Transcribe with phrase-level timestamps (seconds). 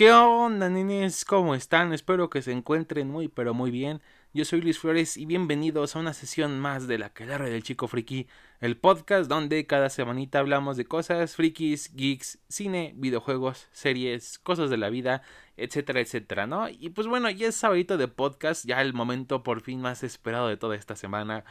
[0.00, 1.26] ¿Qué onda, nenes?
[1.26, 1.92] ¿Cómo están?
[1.92, 4.00] Espero que se encuentren muy, pero muy bien.
[4.32, 7.86] Yo soy Luis Flores y bienvenidos a una sesión más de la Calarre del Chico
[7.86, 8.26] Friki,
[8.60, 14.78] el podcast donde cada semanita hablamos de cosas frikis, geeks, cine, videojuegos, series, cosas de
[14.78, 15.20] la vida,
[15.58, 16.70] etcétera, etcétera, ¿no?
[16.70, 20.48] Y pues bueno, ya es sabadito de podcast, ya el momento por fin más esperado
[20.48, 21.44] de toda esta semana.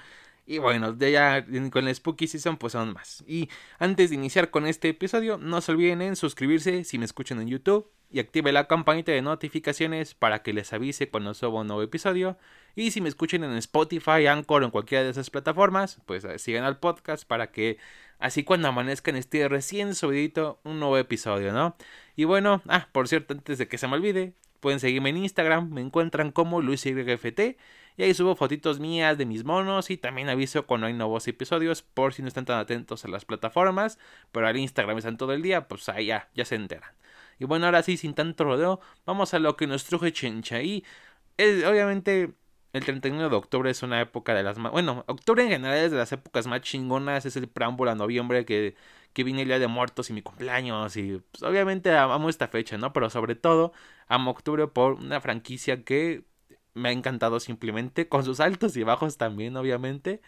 [0.48, 3.24] Y bueno, de ya con la Spooky Season pues aún más.
[3.28, 7.40] Y antes de iniciar con este episodio, no se olviden en suscribirse si me escuchan
[7.42, 11.68] en YouTube y active la campanita de notificaciones para que les avise cuando suba un
[11.68, 12.38] nuevo episodio.
[12.76, 16.40] Y si me escuchan en Spotify, Anchor o en cualquiera de esas plataformas, pues eh,
[16.40, 17.78] sigan al podcast para que
[18.18, 21.76] así cuando amanezcan esté recién subidito un nuevo episodio, ¿no?
[22.16, 25.72] Y bueno, ah, por cierto, antes de que se me olvide, pueden seguirme en Instagram,
[25.72, 27.58] me encuentran como LuisYFT
[27.98, 31.82] y ahí subo fotitos mías de mis monos y también aviso cuando hay nuevos episodios
[31.82, 34.00] por si no están tan atentos a las plataformas,
[34.32, 36.92] pero al Instagram están todo el día, pues ahí ya, ya se enteran.
[37.40, 40.62] Y bueno, ahora sí, sin tanto rodeo, vamos a lo que nos truje Chencha.
[40.62, 40.84] Y
[41.38, 42.34] es, obviamente
[42.74, 44.72] el 31 de octubre es una época de las más...
[44.72, 48.46] Bueno, octubre en general es de las épocas más chingonas, es el preámbulo a noviembre
[48.46, 48.76] que,
[49.14, 52.78] que viene el Día de Muertos y mi cumpleaños y pues, obviamente amo esta fecha,
[52.78, 52.94] ¿no?
[52.94, 53.74] Pero sobre todo
[54.08, 56.26] amo octubre por una franquicia que
[56.74, 60.22] me ha encantado simplemente, con sus altos y bajos también, obviamente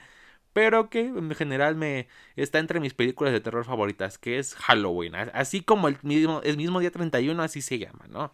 [0.54, 5.16] pero que en general me está entre mis películas de terror favoritas, que es Halloween,
[5.34, 8.32] así como el mismo, el mismo día 31, así se llama, ¿no?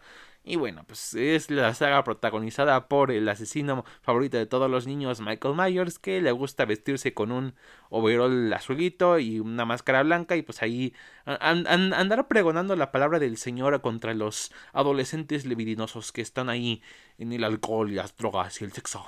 [0.50, 5.20] Y bueno, pues es la saga protagonizada por el asesino favorito de todos los niños,
[5.20, 7.54] Michael Myers, que le gusta vestirse con un
[7.90, 10.94] overall azulito y una máscara blanca y pues ahí
[11.26, 16.81] andar pregonando la palabra del Señor contra los adolescentes libidinosos que están ahí
[17.18, 19.06] en el alcohol y las drogas y el sexo.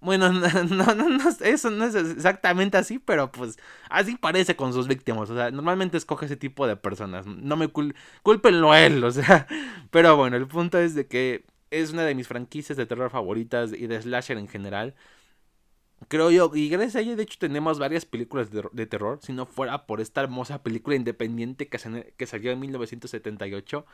[0.00, 3.58] Bueno, no, no, no, eso no es exactamente así, pero pues
[3.90, 5.30] así parece con sus víctimas.
[5.30, 7.26] O sea, normalmente escoge ese tipo de personas.
[7.26, 9.46] No me cul culpenlo a él, o sea.
[9.90, 13.72] Pero bueno, el punto es de que es una de mis franquicias de terror favoritas
[13.72, 14.94] y de slasher en general.
[16.08, 19.46] Creo yo, y gracias a ella de hecho tenemos varias películas de, terror, si no
[19.46, 23.84] fuera por esta hermosa película independiente que, que salió en 1978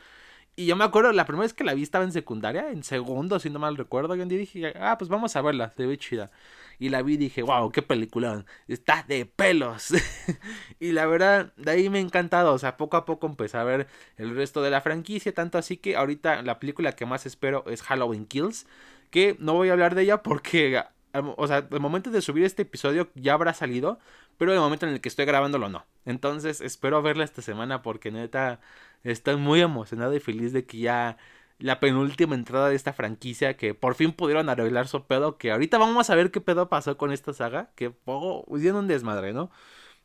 [0.57, 3.41] y yo me acuerdo, la primera vez que la vi estaba en secundaria, en segundo,
[3.41, 4.15] si no mal recuerdo.
[4.15, 6.31] Y un día dije, ah, pues vamos a verla, se ve chida.
[6.79, 9.93] Y la vi y dije, wow, qué película, está de pelos.
[10.81, 12.53] y la verdad, de ahí me ha encantado.
[12.53, 15.35] O sea, poco a poco empecé a ver el resto de la franquicia.
[15.35, 18.67] Tanto así que ahorita la película que más espero es Halloween Kills.
[19.11, 20.83] Que no voy a hablar de ella porque,
[21.37, 23.99] o sea, el momento de subir este episodio ya habrá salido.
[24.39, 25.87] Pero el momento en el que estoy grabándolo no.
[26.05, 28.61] Entonces espero verla esta semana porque neta
[29.03, 31.17] estoy muy emocionado y feliz de que ya
[31.59, 35.39] la penúltima entrada de esta franquicia que por fin pudieron arreglar su pedo.
[35.39, 37.71] Que ahorita vamos a ver qué pedo pasó con esta saga.
[37.75, 39.51] Que poco hicieron un desmadre, ¿no?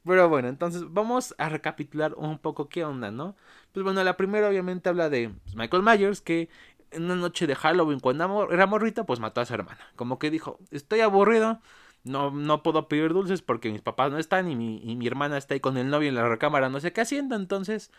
[0.06, 3.36] Pero bueno, entonces vamos a recapitular un poco qué onda, ¿no?
[3.74, 6.50] Pues bueno, la primera obviamente habla de pues, Michael Myers que
[6.92, 9.80] en una noche de Halloween cuando era morrita pues mató a su hermana.
[9.96, 11.62] Como que dijo, estoy aburrido,
[12.04, 15.38] no, no puedo pedir dulces porque mis papás no están y mi, y mi hermana
[15.38, 17.92] está ahí con el novio en la recámara, no sé qué haciendo, entonces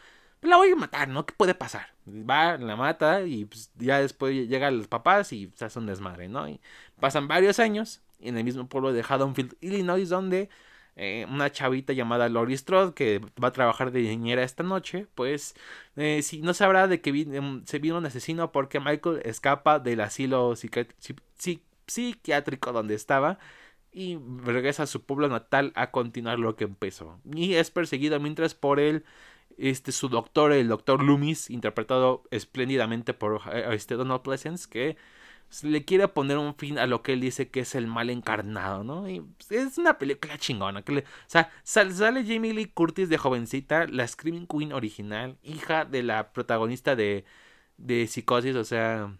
[0.42, 1.26] la voy a matar, ¿no?
[1.26, 1.88] ¿Qué puede pasar?
[2.08, 6.28] Va, la mata y pues, ya después llegan los papás y se hace un desmadre,
[6.28, 6.48] ¿no?
[6.48, 6.60] Y
[6.98, 10.48] pasan varios años en el mismo pueblo de Haddonfield, Illinois, donde
[10.96, 15.54] eh, una chavita llamada Lori Strode, que va a trabajar de niñera esta noche, pues
[15.96, 20.00] eh, si no sabrá de que em, se vino un asesino porque Michael escapa del
[20.00, 20.54] asilo
[21.86, 23.38] psiquiátrico donde estaba
[23.92, 27.20] y regresa a su pueblo natal a continuar lo que empezó.
[27.34, 29.04] Y es perseguido mientras por él,
[29.58, 34.96] este, su doctor, el doctor Loomis, interpretado espléndidamente por eh, este Donald Pleasence, que
[35.62, 38.84] le quiere poner un fin a lo que él dice que es el mal encarnado,
[38.84, 39.08] ¿no?
[39.08, 40.82] Y es una película chingona.
[40.82, 45.84] Que le, o sea, sale Jamie Lee Curtis de jovencita, la Screaming Queen original, hija
[45.84, 47.24] de la protagonista de,
[47.78, 49.16] de Psicosis, o sea,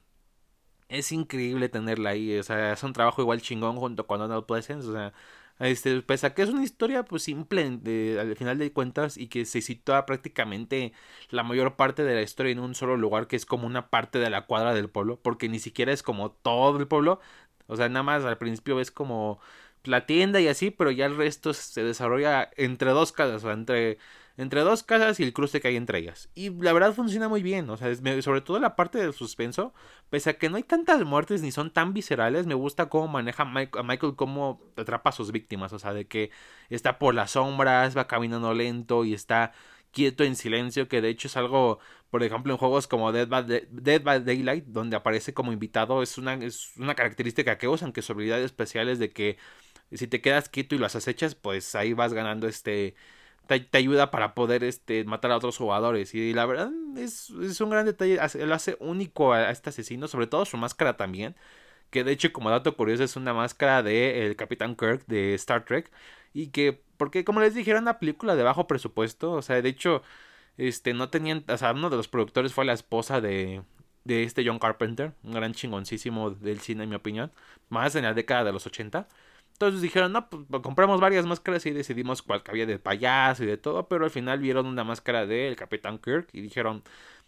[0.91, 4.89] es increíble tenerla ahí, o sea, es un trabajo igual chingón junto con Donald Pleasence,
[4.89, 5.13] o sea,
[5.61, 9.29] este, pese a que es una historia pues simple de, al final de cuentas y
[9.29, 10.93] que se sitúa prácticamente
[11.31, 14.19] la mayor parte de la historia en un solo lugar que es como una parte
[14.19, 17.21] de la cuadra del pueblo, porque ni siquiera es como todo el pueblo,
[17.67, 19.41] o sea, nada más al principio ves como
[19.85, 23.53] la tienda y así, pero ya el resto se desarrolla entre dos casas, o sea,
[23.53, 23.99] entre
[24.41, 26.31] entre dos casas y el cruce que hay entre ellas.
[26.35, 29.75] Y la verdad funciona muy bien, o sea, sobre todo la parte del suspenso,
[30.09, 33.43] pese a que no hay tantas muertes ni son tan viscerales, me gusta cómo maneja
[33.43, 36.31] a Michael, cómo atrapa a sus víctimas, o sea, de que
[36.71, 39.53] está por las sombras, va caminando lento y está
[39.91, 41.79] quieto en silencio, que de hecho es algo,
[42.11, 46.17] por ejemplo, en juegos como Dead by, Dead by Daylight, donde aparece como invitado, es
[46.17, 49.37] una, es una característica que usan, que su habilidad especial es de que
[49.93, 52.95] si te quedas quieto y las acechas, pues ahí vas ganando este
[53.59, 56.15] te, ayuda para poder este, matar a otros jugadores.
[56.15, 60.27] Y la verdad es, es un gran detalle, lo hace único a, este asesino, sobre
[60.27, 61.35] todo su máscara también.
[61.91, 65.65] Que de hecho, como dato curioso, es una máscara del el Capitán Kirk de Star
[65.65, 65.91] Trek.
[66.33, 69.33] Y que, porque como les dije, era una película de bajo presupuesto.
[69.33, 70.03] O sea, de hecho,
[70.57, 73.63] este, no tenían, o sea, uno de los productores fue la esposa de,
[74.05, 77.33] de este John Carpenter, un gran chingoncísimo del cine, en mi opinión,
[77.69, 79.09] más en la década de los 80.
[79.61, 83.47] Entonces dijeron, no, pues, pues compramos varias máscaras y decidimos cuál había de payaso y
[83.47, 86.83] de todo, pero al final vieron una máscara del Capitán Kirk y dijeron,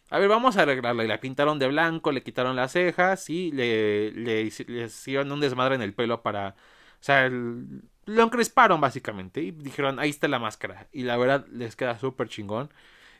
[0.08, 1.04] a ver, vamos a arreglarla.
[1.04, 5.74] Y la pintaron de blanco, le quitaron las cejas y le, le, hicieron un desmadre
[5.74, 6.56] en el pelo para...
[7.00, 10.88] O sea, lo encresparon básicamente y dijeron, ahí está la máscara.
[10.90, 12.70] Y la verdad les queda súper chingón.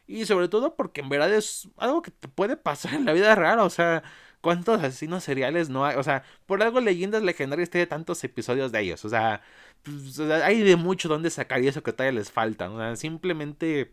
[0.06, 3.34] Y sobre todo porque en verdad es algo que te puede pasar en la vida
[3.34, 3.64] rara.
[3.64, 4.02] O sea,
[4.42, 5.96] ¿cuántos asesinos seriales no hay?
[5.96, 9.04] O sea, por algo Leyendas Legendarias tiene tantos episodios de ellos.
[9.06, 9.42] O sea,
[9.82, 12.70] pues, hay de mucho donde sacar y eso que todavía les falta.
[12.70, 13.92] O sea, simplemente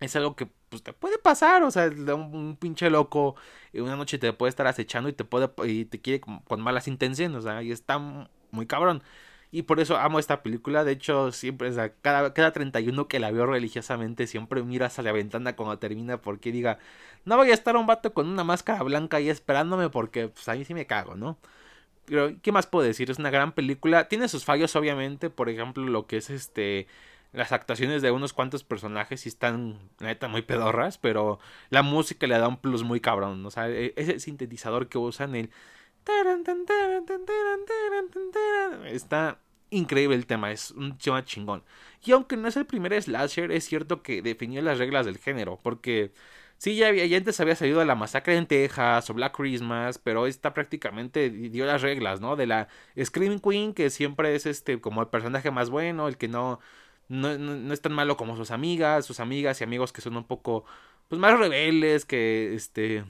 [0.00, 1.62] es algo que pues, te puede pasar.
[1.62, 3.36] O sea, un, pinche loco
[3.74, 7.38] una noche te puede estar acechando y te puede y te quiere con, malas intenciones.
[7.38, 7.98] O sea, y está
[8.50, 9.02] muy cabrón.
[9.52, 10.84] Y por eso amo esta película.
[10.84, 15.04] De hecho, siempre, o sea, cada, cada 31 que la veo religiosamente, siempre miro hacia
[15.04, 16.78] la ventana cuando termina porque diga,
[17.26, 20.54] no voy a estar un vato con una máscara blanca ahí esperándome porque pues a
[20.54, 21.38] mí sí me cago, ¿no?
[22.06, 23.10] Pero, ¿qué más puedo decir?
[23.10, 24.08] Es una gran película.
[24.08, 25.30] Tiene sus fallos, obviamente.
[25.30, 26.86] Por ejemplo, lo que es este.
[27.32, 30.98] Las actuaciones de unos cuantos personajes sí están, neta, muy pedorras.
[30.98, 31.40] Pero
[31.70, 33.44] la música le da un plus muy cabrón.
[33.44, 35.50] O sea, e, ese sintetizador que usan, el
[38.86, 39.40] Está
[39.70, 41.64] increíble el tema, es un tema chingón.
[42.04, 45.58] Y aunque no es el primer slasher, es cierto que definió las reglas del género,
[45.62, 46.12] porque
[46.58, 50.54] sí, ya, había, antes había salido la masacre en Texas o Black Christmas, pero esta
[50.54, 52.36] prácticamente dio las reglas, ¿no?
[52.36, 52.68] De la
[53.02, 56.60] Screaming Queen, que siempre es este como el personaje más bueno, el que no,
[57.08, 60.24] no, no es tan malo como sus amigas, sus amigas y amigos que son un
[60.24, 60.64] poco
[61.08, 63.04] pues más rebeldes, que este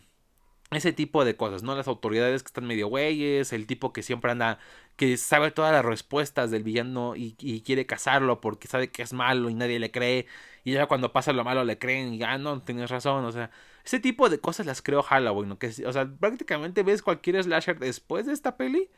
[0.72, 1.76] ese tipo de cosas, ¿no?
[1.76, 4.58] Las autoridades que están medio güeyes, el tipo que siempre anda,
[4.96, 7.34] que sabe todas las respuestas del villano y,
[7.64, 10.26] quiere cazarlo porque sabe que es malo y nadie le cree,
[10.66, 13.52] y ya cuando pasa lo malo le creen y ah, no, tienes razón, o sea,
[13.84, 15.58] ese tipo de cosas las creo Halloween, ¿no?
[15.86, 18.90] O sea, prácticamente ves cualquier slasher después de esta peli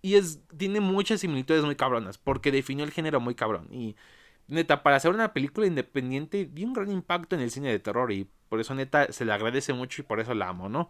[0.00, 3.96] y es, tiene muchas similitudes muy cabronas, porque definió el género muy cabrón, y
[4.46, 8.12] neta, para hacer una película independiente, dio un gran impacto en el cine de terror
[8.12, 10.88] y por eso neta se le agradece mucho y por eso la amo, ¿no?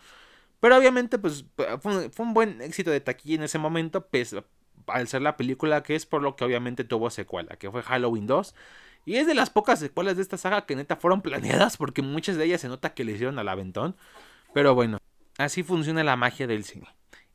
[0.60, 1.46] Pero obviamente pues
[1.80, 4.36] fue, un buen éxito de taquilla en ese momento, pues,
[4.88, 8.26] al ser la película que es por lo que obviamente tuvo secuela, que fue Halloween
[8.26, 8.54] 2.
[9.04, 12.36] Y es de las pocas secuelas de esta saga que neta fueron planeadas porque muchas
[12.36, 13.96] de ellas se nota que le hicieron al aventón.
[14.52, 14.98] Pero bueno,
[15.38, 16.88] así funciona la magia del cine.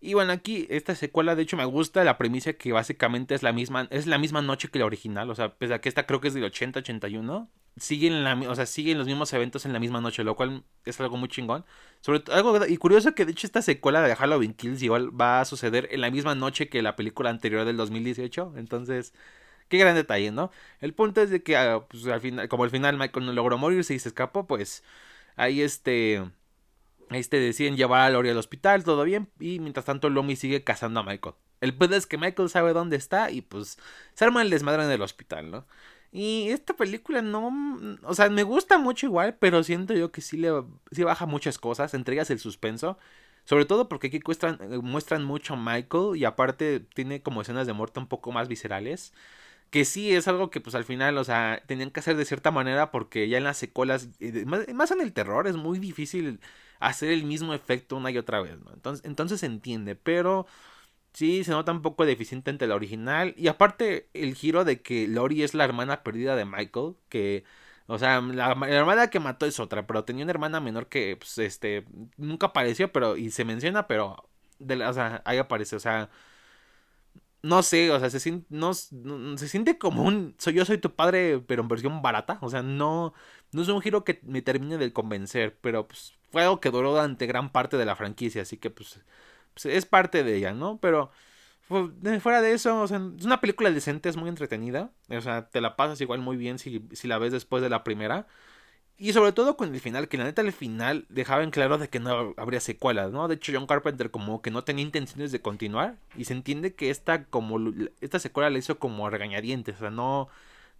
[0.03, 3.53] Y bueno, aquí esta secuela de hecho me gusta la premisa que básicamente es la
[3.53, 6.19] misma es la misma noche que la original, o sea, pese a que esta creo
[6.19, 10.01] que es del 80 81, siguen o sea, siguen los mismos eventos en la misma
[10.01, 11.63] noche, lo cual es algo muy chingón.
[12.01, 15.39] Sobre todo algo y curioso que de hecho esta secuela de Halloween Kills igual va
[15.39, 19.13] a suceder en la misma noche que la película anterior del 2018, entonces
[19.69, 20.51] qué gran detalle, ¿no?
[20.79, 23.57] El punto es de que ah, pues, al final como al final Michael no logró
[23.57, 24.83] morirse y se escapó, pues
[25.35, 26.23] ahí este
[27.11, 30.99] este deciden llevar a Lori al hospital, todo bien, y mientras tanto Lomi sigue cazando
[30.99, 31.35] a Michael.
[31.61, 33.77] El pedo es que Michael sabe dónde está y pues
[34.13, 35.65] se arma el desmadre en el hospital, ¿no?
[36.11, 37.51] Y esta película no,
[38.03, 40.51] o sea, me gusta mucho igual, pero siento yo que sí le
[40.91, 42.99] sí baja muchas cosas, entre el suspenso,
[43.45, 47.73] sobre todo porque aquí muestran, muestran mucho a Michael y aparte tiene como escenas de
[47.73, 49.13] muerte un poco más viscerales
[49.73, 52.51] que sí es algo que pues al final, o sea, tenían que hacer de cierta
[52.51, 54.07] manera porque ya en las secuelas,
[54.75, 56.39] más en el terror, es muy difícil
[56.79, 58.71] hacer el mismo efecto una y otra vez, ¿no?
[58.71, 60.45] Entonces, entonces se entiende, pero
[61.13, 65.07] sí se nota un poco deficiente entre la original y aparte el giro de que
[65.07, 67.43] Lori es la hermana perdida de Michael, que
[67.87, 71.37] o sea, la, hermana que mató es otra, pero tenía una hermana menor que pues
[71.39, 71.85] este
[72.17, 76.09] nunca apareció, pero y se menciona, pero de o sea, ahí aparece, o sea,
[77.43, 80.95] no sé, o sea, se siente, no, se siente como un soy yo soy tu
[80.95, 83.13] padre, pero en versión barata, o sea, no
[83.51, 86.91] no es un giro que me termine de convencer, pero pues fue algo que duró
[86.91, 89.01] durante gran parte de la franquicia, así que pues,
[89.53, 90.79] pues es parte de ella, ¿no?
[90.81, 91.11] Pero
[92.21, 95.61] fuera de eso, o sea, es una película decente, es muy entretenida, o sea, te
[95.61, 98.27] la pasas igual muy bien si, si la ves después de la primera.
[98.97, 101.89] Y sobre todo con el final, que la neta el final dejaba en claro de
[101.89, 103.27] que no habría secuelas, ¿no?
[103.27, 105.97] De hecho, John Carpenter como que no tenía intenciones de continuar.
[106.15, 107.59] Y se entiende que esta como
[108.01, 109.75] esta secuela la hizo como regañadientes.
[109.77, 110.29] O sea, no.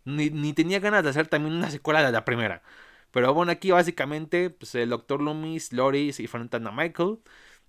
[0.06, 2.62] Ni, ni tenía ganas de hacer también una secuela de la primera.
[3.12, 5.22] Pero bueno, aquí básicamente, pues el Dr.
[5.22, 7.20] Loomis, Loris y enfrentan a Michael.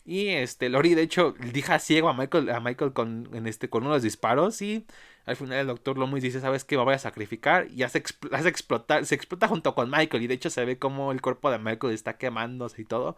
[0.04, 3.86] Y este, Lori, de hecho, deja ciego a Michael, a Michael con, en este, con
[3.86, 4.60] unos disparos.
[4.62, 4.86] Y
[5.26, 6.76] al final el doctor Loomis dice, ¿sabes qué?
[6.76, 7.68] Voy a sacrificar.
[7.70, 8.02] Y hace,
[8.32, 10.22] hace explotar, se explota junto con Michael.
[10.22, 13.16] Y de hecho se ve como el cuerpo de Michael está quemándose y todo.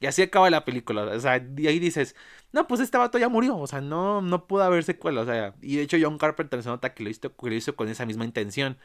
[0.00, 1.02] Y así acaba la película.
[1.04, 2.16] O sea, y ahí dices,
[2.52, 3.58] no, pues este vato ya murió.
[3.58, 5.22] O sea, no, no pudo haber secuela.
[5.22, 7.88] O sea, y de hecho John Carpenter se nota que lo hizo, que hizo con
[7.88, 8.78] esa misma intención.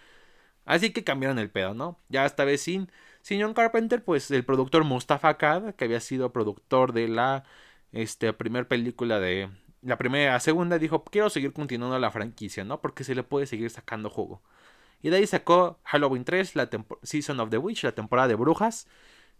[0.66, 2.00] Así que cambiaron el pedo, ¿no?
[2.10, 2.92] Ya esta vez sin,
[3.22, 7.44] sin John Carpenter, pues el productor Mustafa Kad, que había sido productor de la
[7.92, 9.50] este, primera película de...
[9.86, 12.82] La primera, segunda, dijo, quiero seguir continuando la franquicia, ¿no?
[12.82, 14.42] Porque se le puede seguir sacando juego.
[15.04, 16.70] Y de ahí sacó Halloween 3, la
[17.04, 18.88] Season of the Witch, la temporada de brujas.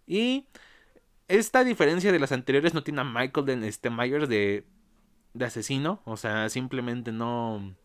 [0.06, 0.48] Y
[1.28, 4.66] esta diferencia de las anteriores no tiene a Michael este, Myers de,
[5.34, 6.02] de asesino.
[6.06, 7.76] O sea, simplemente no...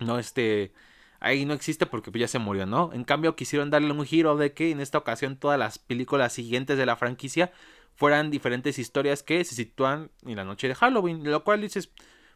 [0.00, 0.74] No, este
[1.20, 2.92] ahí no existe porque ya se murió, ¿no?
[2.92, 6.78] En cambio quisieron darle un giro de que en esta ocasión todas las películas siguientes
[6.78, 7.52] de la franquicia
[7.96, 11.90] fueran diferentes historias que se sitúan en la noche de Halloween, lo cual dices,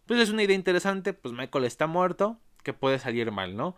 [0.07, 3.77] pues es una idea interesante, pues Michael está muerto, que puede salir mal, ¿no?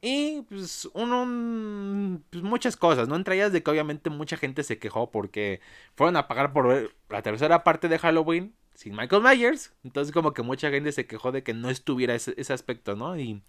[0.00, 3.16] Y pues uno, pues muchas cosas, ¿no?
[3.16, 5.60] Entre ellas de que obviamente mucha gente se quejó porque
[5.96, 10.32] fueron a pagar por ver la tercera parte de Halloween sin Michael Myers, entonces como
[10.34, 13.18] que mucha gente se quejó de que no estuviera ese, ese aspecto, ¿no?
[13.18, 13.42] Y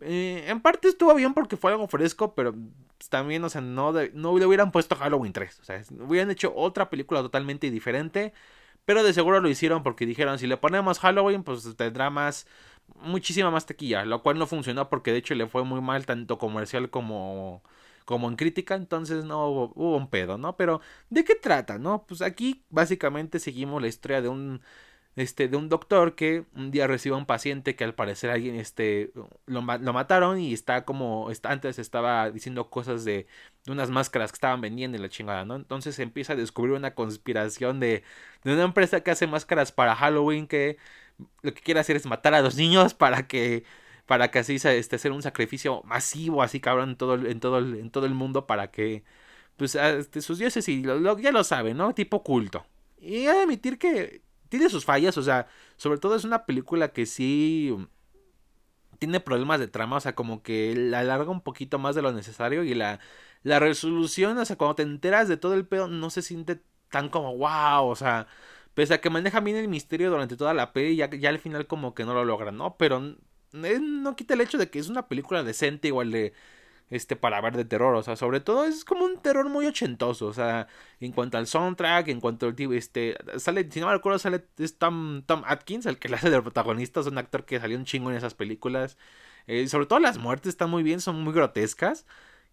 [0.00, 2.54] eh, en parte estuvo bien porque fue algo fresco, pero
[3.08, 5.60] también, o sea, no, no le hubieran puesto Halloween 3.
[5.60, 8.32] O sea, hubieran hecho otra película totalmente diferente.
[8.84, 12.46] Pero de seguro lo hicieron porque dijeron, si le ponemos Halloween, pues tendrá más,
[12.96, 14.04] muchísima más tequilla.
[14.04, 17.62] Lo cual no funcionó porque de hecho le fue muy mal tanto comercial como,
[18.04, 18.74] como en crítica.
[18.74, 20.56] Entonces no hubo, hubo un pedo, ¿no?
[20.56, 20.80] Pero,
[21.10, 22.04] ¿de qué trata, no?
[22.06, 24.60] Pues aquí básicamente seguimos la historia de un
[25.16, 28.56] este, de un doctor que un día recibe a un paciente que al parecer alguien
[28.56, 29.12] este,
[29.46, 33.26] lo, lo mataron y está como está, antes estaba diciendo cosas de,
[33.64, 35.56] de, unas máscaras que estaban vendiendo y la chingada, ¿no?
[35.56, 38.04] Entonces empieza a descubrir una conspiración de,
[38.44, 40.78] de una empresa que hace máscaras para Halloween que
[41.42, 43.64] lo que quiere hacer es matar a los niños para que
[44.06, 47.90] para que así este, hacer un sacrificio masivo así cabrón en todo, en todo, en
[47.90, 49.04] todo el mundo para que
[49.56, 51.94] pues este, sus dioses y lo, ya lo saben, ¿no?
[51.94, 52.64] Tipo culto.
[52.98, 57.74] Y admitir que tiene sus fallas, o sea, sobre todo es una película que sí
[58.98, 62.12] tiene problemas de trama, o sea, como que la alarga un poquito más de lo
[62.12, 63.00] necesario y la,
[63.42, 67.08] la resolución, o sea, cuando te enteras de todo el pedo, no se siente tan
[67.08, 68.26] como wow, o sea,
[68.74, 71.66] pese a que maneja bien el misterio durante toda la peli, ya, ya al final
[71.66, 72.76] como que no lo logra, ¿no?
[72.76, 73.16] Pero
[73.52, 76.34] no quita el hecho de que es una película decente, igual de
[76.90, 80.26] este, para ver de terror, o sea, sobre todo es como un terror muy ochentoso,
[80.26, 80.66] o sea,
[81.00, 84.40] en cuanto al soundtrack, en cuanto al tipo, este, sale, si no me recuerdo, sale
[84.78, 87.84] Tom, Tom Atkins, el que le hace de protagonista, es un actor que salió un
[87.84, 88.98] chingo en esas películas,
[89.46, 92.06] eh, sobre todo las muertes están muy bien, son muy grotescas,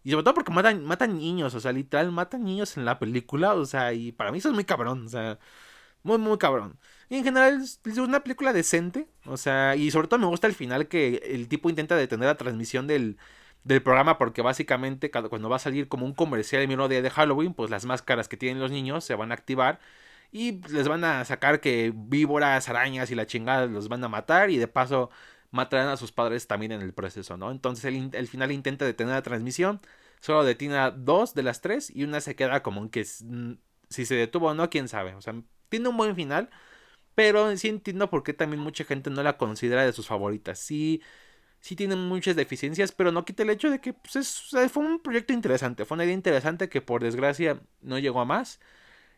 [0.03, 3.53] y sobre todo porque matan, matan niños, o sea, literal, matan niños en la película,
[3.55, 5.39] o sea, y para mí eso es muy cabrón, o sea,
[6.03, 6.79] muy, muy cabrón.
[7.09, 10.53] Y en general es una película decente, o sea, y sobre todo me gusta el
[10.55, 13.17] final que el tipo intenta detener la transmisión del
[13.67, 17.09] del programa porque básicamente cuando va a salir como un comercial el mismo día de
[17.09, 19.79] Halloween, pues las máscaras que tienen los niños se van a activar
[20.31, 24.49] y les van a sacar que víboras, arañas y la chingada los van a matar
[24.49, 25.09] y de paso
[25.51, 27.51] matarán a sus padres también en el proceso, ¿no?
[27.51, 29.81] Entonces el, final intenta detener la transmisión,
[30.21, 34.15] solo detiene a dos de las tres y una se queda como que si se
[34.15, 35.35] detuvo o no, quién sabe, o sea,
[35.69, 36.49] tiene un buen final,
[37.15, 41.01] pero sí entiendo por qué también mucha gente no la considera de sus favoritas, sí
[41.67, 45.33] sí tiene muchas deficiencias, pero no quita el hecho de que pues, fue un proyecto
[45.33, 48.61] interesante, fue una idea interesante que por desgracia no llegó a más.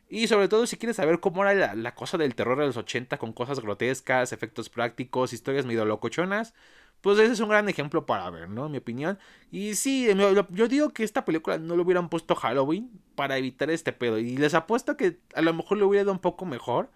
[0.09, 3.19] Y sobre todo si quieres saber cómo era la, cosa del terror de los 80
[3.19, 6.55] con cosas grotescas, efectos prácticos, historias medio locochonas,
[7.01, 8.65] pues ese es un gran ejemplo para ver, ¿no?
[8.65, 9.19] En mi opinión.
[9.51, 10.07] Y sí,
[10.49, 14.17] yo digo que esta película no lo hubieran puesto Halloween para evitar este pedo.
[14.17, 16.89] Y les apuesto que a lo mejor lo hubiera dado un poco mejor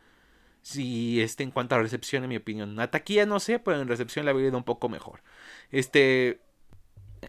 [0.64, 2.80] si este en cuanto a recepción en mi opinión.
[2.80, 5.22] A taquilla no sé pero en recepción la habría ido un poco mejor.
[5.72, 6.42] Este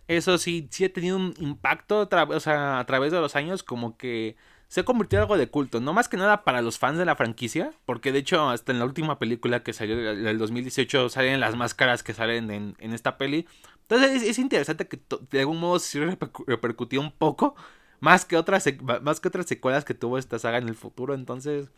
[0.08, 3.96] eso sí sí ha tenido un impacto o sea, a través de los años como
[3.96, 4.36] que
[4.68, 5.80] se ha convertido en algo de culto.
[5.80, 8.78] No más que nada para los fans de la franquicia porque de hecho hasta en
[8.78, 13.18] la última película que salió del 2018 salen las máscaras que salen en, en esta
[13.18, 13.46] peli.
[13.82, 15.00] Entonces es, interesante que
[15.30, 16.00] de algún modo sí
[16.46, 17.54] repercutió un poco
[18.00, 18.64] más que otras
[19.02, 21.14] más que otras secuelas que tuvo esta saga en el futuro.
[21.14, 21.70] Entonces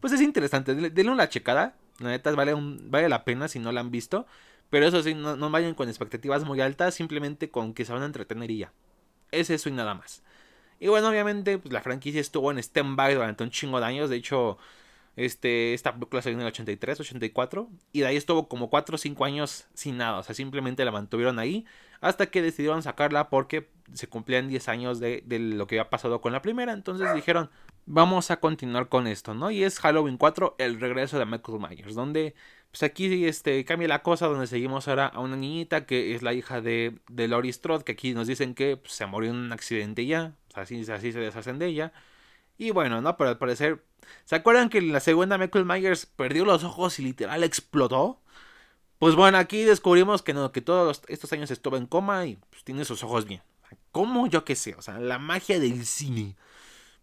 [0.00, 0.74] pues es interesante.
[0.74, 1.74] Denle una checada.
[1.98, 4.26] La neta vale, vale la pena si no la han visto.
[4.70, 8.06] Pero eso sí, no, vayan con expectativas muy altas, simplemente con que se van a
[8.06, 8.72] entretener y ya.
[9.32, 10.22] Es eso y nada más.
[10.78, 14.08] Y bueno, obviamente, pues la franquicia estuvo en stand-by durante un chingo de años.
[14.08, 14.58] De hecho,
[15.16, 17.68] este, esta película salió en el 83, 84.
[17.92, 20.18] Y de ahí estuvo como 4 o 5 años sin nada.
[20.18, 21.66] O sea, simplemente la mantuvieron ahí.
[22.00, 26.20] Hasta que decidieron sacarla porque se cumplían 10 años de, de lo que había pasado
[26.20, 26.72] con la primera.
[26.72, 27.50] Entonces dijeron,
[27.86, 29.50] vamos a continuar con esto, ¿no?
[29.50, 32.34] Y es Halloween 4, el regreso de Michael Myers, donde
[32.70, 36.32] pues aquí este, cambia la cosa, donde seguimos ahora a una niñita que es la
[36.32, 39.52] hija de, de Laurie Strode, que aquí nos dicen que pues, se murió en un
[39.52, 41.92] accidente ya, así, así se deshacen de ella.
[42.58, 43.16] Y bueno, ¿no?
[43.16, 43.84] Pero al parecer,
[44.24, 48.20] ¿se acuerdan que en la segunda Michael Myers perdió los ojos y literal explotó?
[48.98, 52.64] Pues bueno, aquí descubrimos que no, que todos estos años estuvo en coma y pues,
[52.64, 53.42] tiene sus ojos bien.
[53.92, 54.26] ¿Cómo?
[54.26, 56.36] Yo qué sé, o sea, la magia del cine.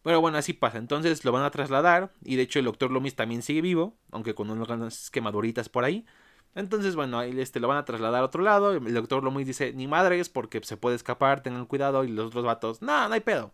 [0.08, 0.78] Pero bueno, así pasa.
[0.78, 2.14] Entonces lo van a trasladar.
[2.24, 3.98] Y de hecho el doctor Loomis también sigue vivo.
[4.10, 6.06] Aunque con unas quemaduritas por ahí.
[6.56, 8.72] Entonces, bueno, este, lo van a trasladar a otro lado.
[8.72, 12.06] El doctor Loomis dice, ni madres, porque se puede escapar, tengan cuidado.
[12.06, 13.52] Y los otros vatos, no, no hay pedo.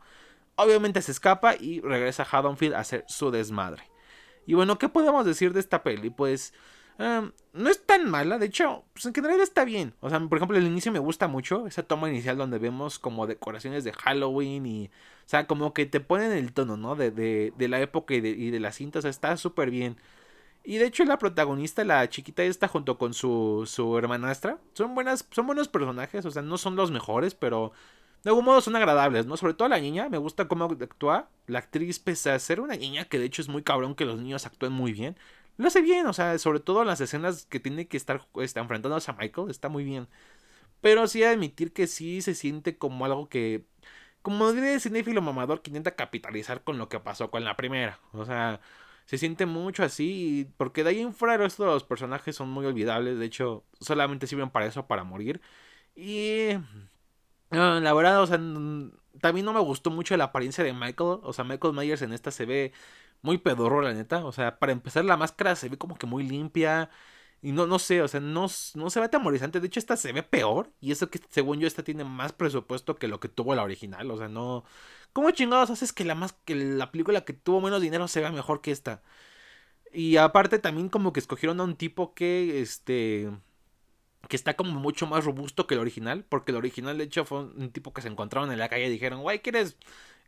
[0.55, 3.89] Obviamente se escapa y regresa a Haddonfield a hacer su desmadre.
[4.45, 6.11] Y bueno, ¿qué podemos decir de esta peli?
[6.11, 6.53] Pues
[6.97, 9.93] No es tan mala, de hecho, pues en general está bien.
[9.99, 13.27] O sea, por ejemplo, el inicio me gusta mucho, esa toma inicial donde vemos como
[13.27, 14.89] decoraciones de Halloween y, o
[15.27, 16.95] sea, como que te ponen el tono, ¿no?
[16.95, 19.97] De, de, la época y de, y de la cinta, o sea, está súper bien.
[20.63, 25.27] Y de hecho la protagonista, la chiquita esta junto con su, su hermanastra, son buenas,
[25.31, 27.73] son buenos personajes, o sea, no son los mejores, pero
[28.23, 29.35] de algún modo son agradables, ¿no?
[29.35, 31.29] Sobre todo la niña, me gusta cómo actúa.
[31.47, 34.17] La actriz, pese a ser una niña que de hecho es muy cabrón que los
[34.19, 35.17] niños actúen muy bien,
[35.57, 38.59] lo hace bien, o sea, sobre todo en las escenas que tiene que estar este,
[38.59, 40.07] enfrentándose a Michael, está muy bien.
[40.81, 43.65] Pero sí admitir que sí se siente como algo que,
[44.21, 47.99] como diría cinéfilo mamador, que intenta capitalizar con lo que pasó con la primera.
[48.13, 48.61] O sea,
[49.05, 52.49] se siente mucho así, porque de ahí en fuera el resto de los personajes son
[52.49, 55.41] muy olvidables, de hecho, solamente sirven para eso, para morir.
[55.95, 56.49] Y...
[57.51, 58.37] La verdad, o sea,
[59.21, 61.19] también no me gustó mucho la apariencia de Michael.
[61.21, 62.73] O sea, Michael Myers en esta se ve
[63.23, 64.25] muy pedorro, la neta.
[64.25, 66.89] O sea, para empezar, la máscara se ve como que muy limpia.
[67.41, 69.59] Y no, no sé, o sea, no, no se ve atemorizante.
[69.59, 70.71] De hecho, esta se ve peor.
[70.81, 74.11] Y eso que, según yo, esta tiene más presupuesto que lo que tuvo la original.
[74.11, 74.63] O sea, no.
[75.13, 78.31] ¿Cómo chingados haces que la, más, que la película que tuvo menos dinero se vea
[78.31, 79.03] mejor que esta?
[79.93, 83.31] Y aparte, también como que escogieron a un tipo que, este.
[84.29, 86.25] Que está como mucho más robusto que el original.
[86.29, 88.89] Porque el original, de hecho, fue un tipo que se encontraron en la calle y
[88.89, 89.77] dijeron, güey, ¿quieres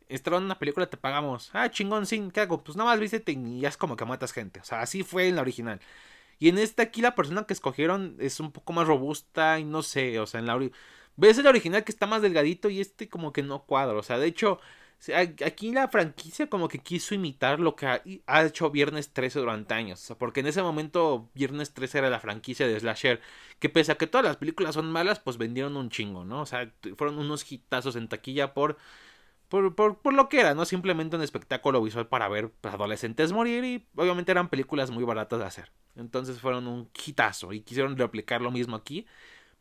[0.08, 1.50] en una película, te pagamos.
[1.52, 2.62] Ah, chingón, sí, ¿qué hago?
[2.62, 4.60] Pues nada más vístete y ya es como que matas gente.
[4.60, 5.80] O sea, así fue en la original.
[6.38, 9.82] Y en esta aquí la persona que escogieron es un poco más robusta y no
[9.82, 10.58] sé, o sea, en la
[11.16, 14.18] ves el original que está más delgadito y este como que no cuadra, o sea,
[14.18, 14.60] de hecho,
[15.44, 20.02] aquí la franquicia como que quiso imitar lo que ha, hecho Viernes 13 durante años,
[20.02, 23.20] o sea, porque en ese momento Viernes 13 era la franquicia de Slasher,
[23.58, 26.42] que pese a que todas las películas son malas, pues vendieron un chingo, ¿no?
[26.42, 28.76] O sea, fueron unos hitazos en taquilla por
[29.48, 30.64] por, por, por, lo que era, ¿no?
[30.64, 35.44] Simplemente un espectáculo visual para ver adolescentes morir y obviamente eran películas muy baratas de
[35.46, 35.72] hacer.
[35.96, 39.06] Entonces fueron un hitazo y quisieron replicar lo mismo aquí,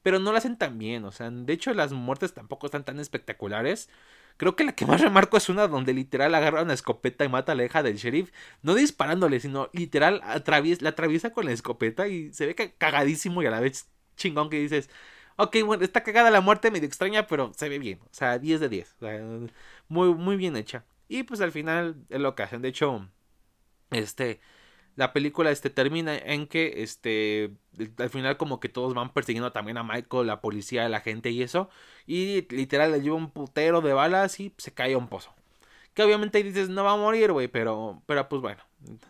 [0.02, 3.00] pero no lo hacen tan bien, o sea, de hecho las muertes tampoco están tan
[3.00, 3.89] espectaculares.
[4.38, 7.54] Creo que la que más remarco es una donde literal agarra una escopeta y mata
[7.54, 8.32] a la hija del sheriff,
[8.63, 10.34] no disparándole, sino literal la
[10.89, 14.89] atraviesa con la escopeta y se ve cagadísimo y a la vez chingón que dices,
[15.38, 18.00] Ok, bueno, está cagada la muerte, medio extraña, pero se ve bien.
[18.04, 18.95] O sea, 10 de 10.
[19.00, 19.21] O sea,
[19.88, 20.86] muy, muy bien hecha.
[21.08, 22.62] Y pues al final es lo que hacen.
[22.62, 23.08] De hecho,
[23.91, 24.39] este.
[24.95, 27.52] La película este, termina en que este,
[27.98, 31.43] al final como que todos van persiguiendo también a Michael, la policía, la gente y
[31.43, 31.69] eso.
[32.08, 35.34] Y literal le lleva un putero de balas y se cae a un pozo.
[35.93, 38.63] Que obviamente dices, no va a morir, güey, pero, pero pues bueno.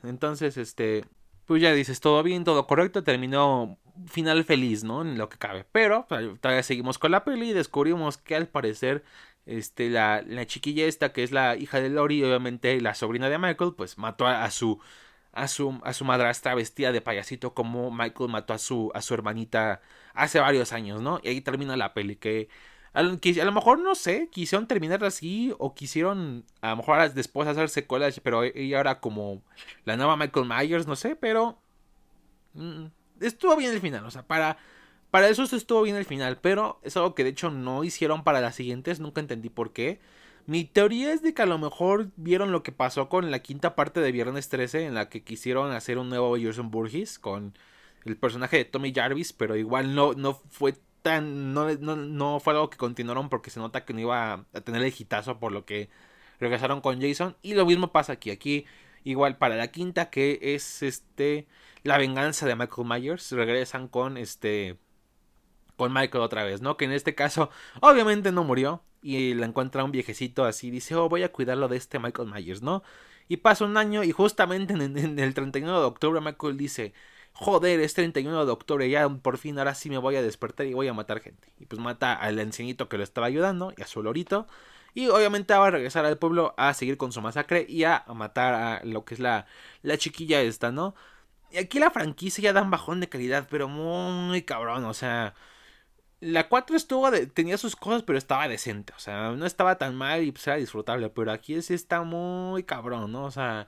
[0.04, 1.06] Entonces, este,
[1.46, 5.02] pues ya dices, todo bien, todo correcto, terminó final feliz, ¿no?
[5.02, 5.66] En lo que cabe.
[5.72, 9.04] Pero pues, todavía seguimos con la peli y descubrimos que al parecer
[9.46, 13.38] este, la, la chiquilla esta, que es la hija de Lori, obviamente la sobrina de
[13.38, 14.80] Michael, pues mató a, su
[15.34, 19.14] a su, a su madrastra vestida de payasito como Michael mató a su, a su
[19.14, 19.82] hermanita
[20.14, 21.20] hace varios años, ¿no?
[21.24, 22.50] Y ahí termina la peli, que
[22.94, 27.12] a lo, a lo mejor, no sé, quisieron terminar así o quisieron a lo mejor
[27.14, 29.44] después hacer secuelas, pero ella ahora como
[29.84, 31.60] la nueva Michael Myers, no sé, pero...
[32.54, 32.86] Mm,
[33.20, 34.58] estuvo bien el final, o sea, para,
[35.16, 38.42] para eso estuvo bien el final, pero es algo que de hecho no hicieron para
[38.42, 40.02] las siguientes, nunca entendí por qué.
[40.46, 43.76] Mi teoría es de que a lo mejor vieron lo que pasó con la quinta
[43.76, 47.58] parte de Viernes 13, en la que quisieron hacer un nuevo Jason Burgess con
[48.04, 51.54] el personaje de Tommy Jarvis, pero igual no, no fue tan.
[51.54, 54.82] No, no, no fue algo que continuaron porque se nota que no iba a tener
[54.84, 55.88] el hitazo por lo que
[56.42, 57.38] regresaron con Jason.
[57.42, 58.32] Y lo mismo pasa aquí.
[58.32, 58.66] Aquí,
[59.06, 61.48] igual para la quinta, que es este
[61.84, 63.32] la venganza de Michael Myers.
[63.32, 64.78] Regresan con este.
[65.78, 66.78] Con Michael otra vez, ¿no?
[66.78, 67.50] Que en este caso,
[67.82, 68.82] obviamente no murió.
[69.02, 70.72] Y la encuentra un viejecito así.
[70.72, 72.82] Dice, oh, voy a cuidarlo de este Michael Myers, ¿no?
[73.28, 76.94] Y pasa un año y justamente en, el 31 de octubre Michael dice,
[77.34, 80.74] joder, es 31 de octubre, ya por fin ahora sí me voy a despertar y
[80.74, 81.52] voy a matar gente.
[81.60, 84.48] Y pues mata al ancianito que lo estaba ayudando y a su lorito.
[84.94, 88.54] Y obviamente va a regresar al pueblo a seguir con su masacre y a matar
[88.54, 89.46] a lo que es la,
[89.82, 90.96] la chiquilla esta, ¿no?
[91.52, 95.36] Y aquí la franquicia ya da un bajón de calidad, pero muy cabrón, o sea...
[96.22, 98.94] La 4 estuvo de, tenía sus cosas, pero estaba decente.
[98.96, 101.10] O sea, no estaba tan mal y pues era disfrutable.
[101.10, 103.26] Pero aquí sí está muy cabrón, ¿no?
[103.26, 103.68] O sea,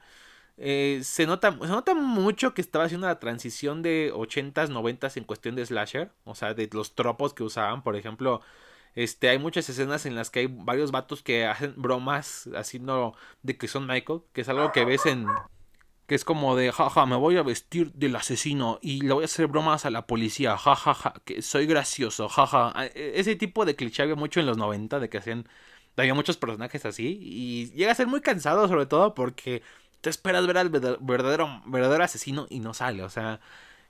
[0.57, 5.23] eh, se, nota, se nota mucho que estaba haciendo la transición de 80s, 90s en
[5.25, 6.11] cuestión de slasher.
[6.25, 7.83] O sea, de los tropos que usaban.
[7.83, 8.41] Por ejemplo,
[8.95, 13.57] este, hay muchas escenas en las que hay varios vatos que hacen bromas haciendo de
[13.57, 14.21] que son Michael.
[14.33, 15.27] Que es algo que ves en,
[16.07, 19.25] que es como de, jaja, me voy a vestir del asesino y le voy a
[19.25, 22.73] hacer bromas a la policía, jajaja, que soy gracioso, jaja.
[22.95, 25.47] E, ese tipo de cliché había mucho en los 90, de que hacían,
[25.97, 29.63] había muchos personajes así y llega a ser muy cansado sobre todo porque
[30.01, 33.39] te esperas ver al verdadero, verdadero asesino y no sale, o sea...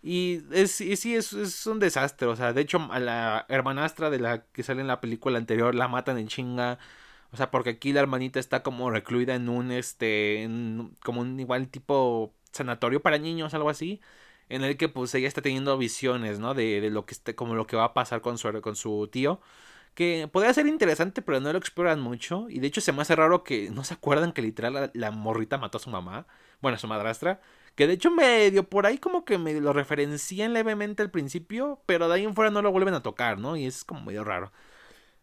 [0.04, 2.28] Y es, sí, es, es, un desastre.
[2.28, 5.76] O sea, de hecho, a la hermanastra de la que sale en la película anterior
[5.76, 6.80] la matan en chinga.
[7.32, 11.40] O sea, porque aquí la hermanita está como recluida en un, este, en, como un
[11.40, 14.02] igual tipo sanatorio para niños, algo así.
[14.50, 16.54] En el que pues ella está teniendo visiones, ¿no?
[16.54, 19.10] De, de lo que esté, como lo que va a pasar con su, con su
[19.12, 19.42] tío.
[19.94, 22.48] Que podría ser interesante, pero no lo exploran mucho.
[22.50, 25.58] Y de hecho se me hace raro que no se acuerdan que literal la, morrita
[25.58, 26.28] mató a su mamá.
[26.62, 27.42] Bueno, a su madrastra.
[27.76, 31.82] Que de hecho medio por ahí como que me lo referencian levemente al principio.
[31.86, 33.58] Pero de ahí en fuera no lo vuelven a tocar, ¿no?
[33.58, 34.52] Y es como medio raro.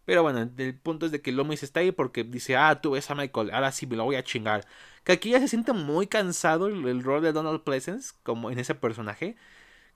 [0.04, 3.10] Pero bueno, el punto es de que Lomis está ahí porque dice, ah, tú ves
[3.10, 4.66] a Michael, ahora sí me lo voy a chingar.
[5.04, 8.74] Que aquí ya se siente muy cansado el, rol de Donald Pleasence, como en ese
[8.74, 9.36] personaje.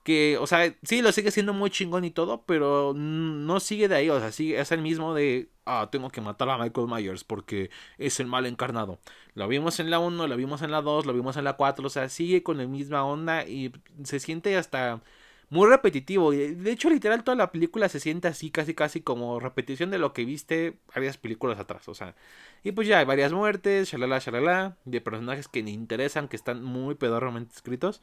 [0.03, 3.95] Que, o sea, sí, lo sigue siendo muy chingón y todo, pero no sigue de
[3.95, 7.23] ahí, o sea, sigue, es el mismo de, ah, tengo que matar a Michael Myers
[7.23, 8.99] porque es el mal encarnado.
[9.35, 11.85] Lo vimos en la 1, lo vimos en la 2, lo vimos en la 4,
[11.85, 13.71] o sea, sigue con la misma onda y
[14.03, 15.01] se siente hasta
[15.49, 16.31] muy repetitivo.
[16.31, 20.13] De hecho, literal, toda la película se siente así, casi, casi como repetición de lo
[20.13, 21.87] que viste varias películas atrás.
[21.87, 22.15] O sea,
[22.63, 26.63] y pues ya hay varias muertes, shalala, shalala, de personajes que ni interesan, que están
[26.63, 28.01] muy pedorramente escritos.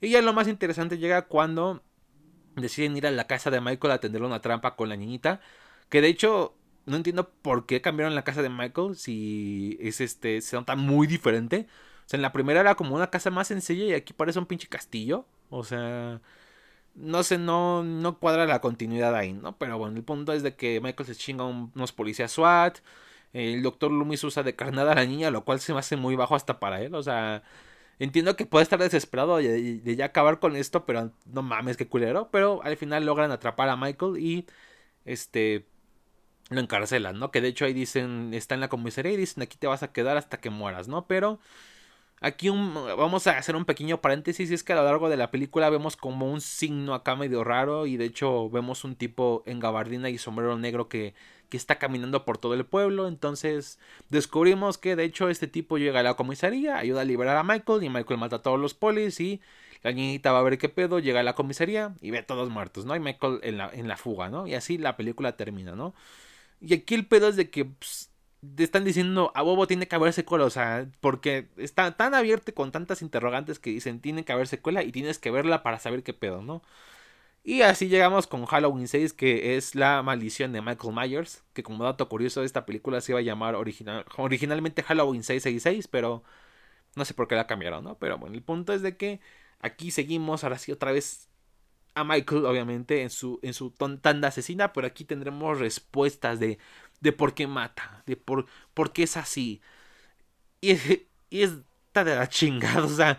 [0.00, 1.82] Y ya lo más interesante llega cuando
[2.56, 5.40] deciden ir a la casa de Michael a atender una trampa con la niñita.
[5.88, 6.54] Que de hecho,
[6.86, 11.06] no entiendo por qué cambiaron la casa de Michael si es este, se nota muy
[11.06, 11.66] diferente.
[12.06, 14.46] O sea, en la primera era como una casa más sencilla y aquí parece un
[14.46, 15.26] pinche castillo.
[15.50, 16.20] O sea,
[16.94, 19.56] no sé, no, no cuadra la continuidad ahí, ¿no?
[19.58, 22.78] Pero bueno, el punto es de que Michael se chinga unos policías SWAT.
[23.32, 26.16] El doctor Loomis usa de carnada a la niña, lo cual se me hace muy
[26.16, 26.94] bajo hasta para él.
[26.94, 27.42] O sea,
[27.98, 31.88] entiendo que puede estar desesperado de, de, ya acabar con esto, pero no mames, qué
[31.88, 32.30] culero.
[32.30, 34.46] Pero al final logran atrapar a Michael y
[35.04, 35.66] este
[36.50, 37.30] lo encarcelan, ¿no?
[37.30, 39.92] Que de hecho ahí dicen, está en la comisaría y dicen aquí te vas a
[39.92, 41.06] quedar hasta que mueras, ¿no?
[41.06, 41.40] Pero
[42.24, 44.50] Aquí vamos a hacer un pequeño paréntesis.
[44.50, 47.84] Es que a lo largo de la película vemos como un signo acá medio raro.
[47.84, 51.14] Y de hecho vemos un tipo en gabardina y sombrero negro que,
[51.50, 53.08] que está caminando por todo el pueblo.
[53.08, 57.42] Entonces descubrimos que de hecho este tipo llega a la comisaría, ayuda a liberar a
[57.42, 57.82] Michael.
[57.82, 59.20] Y Michael mata a todos los polis.
[59.20, 59.42] Y
[59.82, 62.48] la niñita va a ver qué pedo, llega a la comisaría y ve a todos
[62.48, 62.96] muertos, ¿no?
[62.96, 64.46] Y Michael en la, en la fuga, ¿no?
[64.46, 65.94] Y así la película termina, ¿no?
[66.62, 68.13] Y aquí el pedo es de que pues,
[68.58, 72.72] están diciendo a Bobo tiene que haber secuela, o sea, porque está tan abierto con
[72.72, 76.14] tantas interrogantes que dicen tiene que haber secuela y tienes que verla para saber qué
[76.14, 76.62] pedo, ¿no?
[77.44, 81.84] Y así llegamos con Halloween 6, que es la maldición de Michael Myers, que como
[81.84, 86.24] dato curioso esta película se iba a llamar original, originalmente Halloween 666, pero
[86.96, 87.98] no sé por qué la cambiaron, ¿no?
[87.98, 89.20] Pero bueno, el punto es de que
[89.60, 91.28] aquí seguimos, ahora sí otra vez
[91.94, 96.58] a Michael, obviamente, en su, en su tanda asesina, pero aquí tendremos respuestas de
[97.04, 99.60] de por qué mata, de por, por qué es así.
[100.60, 100.72] Y,
[101.30, 103.18] está de la chingada, o sea,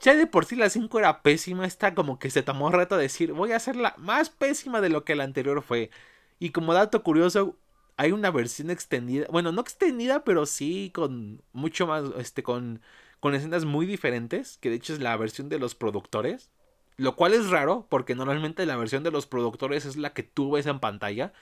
[0.00, 3.04] ya de por sí la 5 era pésima, está como que se tomó reto de
[3.04, 5.90] decir, voy a hacerla más pésima de lo que la anterior fue.
[6.38, 7.58] Y como dato curioso,
[7.96, 12.80] hay una versión extendida, bueno, no extendida, pero sí con mucho más, este, con,
[13.20, 16.50] con escenas muy diferentes, que de hecho es la versión de los productores.
[16.98, 20.52] Lo cual es raro, porque normalmente la versión de los productores es la que tú
[20.52, 21.34] ves en pantalla.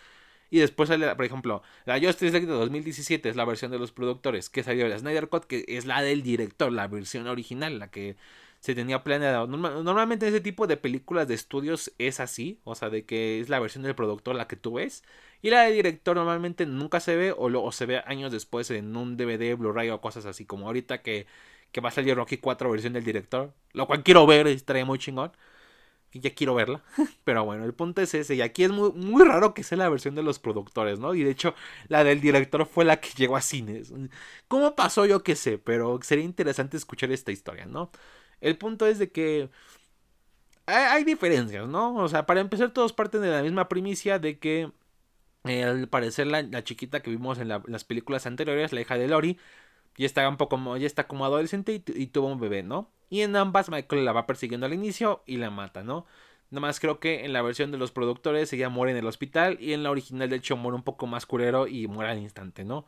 [0.51, 3.93] Y después sale, por ejemplo, la Justice League de 2017 es la versión de los
[3.93, 7.91] productores, que salió la Snyder Cut, que es la del director, la versión original, la
[7.91, 8.17] que
[8.61, 9.47] se tenía planeado.
[9.47, 13.61] normalmente ese tipo de películas de estudios es así, o sea, de que es la
[13.61, 15.05] versión del productor la que tú ves.
[15.43, 18.97] Y la de director normalmente nunca se ve o, luego se ve años después en
[18.97, 21.27] un DVD, Blu-ray o cosas así, como ahorita que,
[21.73, 24.99] que va a salir Rocky 4 versión del director, lo cual quiero ver, estaría muy
[24.99, 25.33] chingón
[26.21, 26.83] ya quiero verla.
[27.25, 28.35] Pero bueno, el punto es ese.
[28.35, 31.15] Y aquí es muy, muy raro que sea la versión de los productores, ¿no?
[31.15, 31.55] Y de hecho,
[31.89, 33.93] la del director fue la que llegó a cines.
[34.49, 35.07] ¿Cómo pasó?
[35.07, 37.91] Yo qué sé, pero sería interesante escuchar esta historia, ¿no?
[38.41, 39.51] El punto es de que
[40.67, 41.95] hay, diferencias, ¿no?
[41.97, 44.73] O sea, para empezar, todos parten de la misma primicia de que
[45.47, 49.39] Eh, al parecer la, chiquita que vimos en, las películas anteriores, la hija de Lori,
[49.97, 52.91] ya está un poco ya está como adolescente y, tuvo un bebé, ¿no?
[53.15, 56.05] Y en ambas Michael la va persiguiendo al inicio y la mata, ¿no?
[56.51, 59.57] Nada más creo que en la versión de los productores ella muere en el hospital
[59.61, 62.65] y en la original de hecho muere un poco más curero y muere al instante,
[62.65, 62.87] ¿no?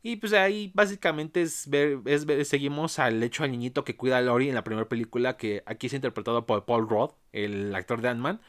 [0.00, 1.98] Y pues ahí básicamente es ver,
[2.44, 5.88] seguimos al hecho al niñito que cuida a Lori en la primera película que aquí
[5.88, 8.40] es interpretado por Paul Roth, el actor de Ant-Man.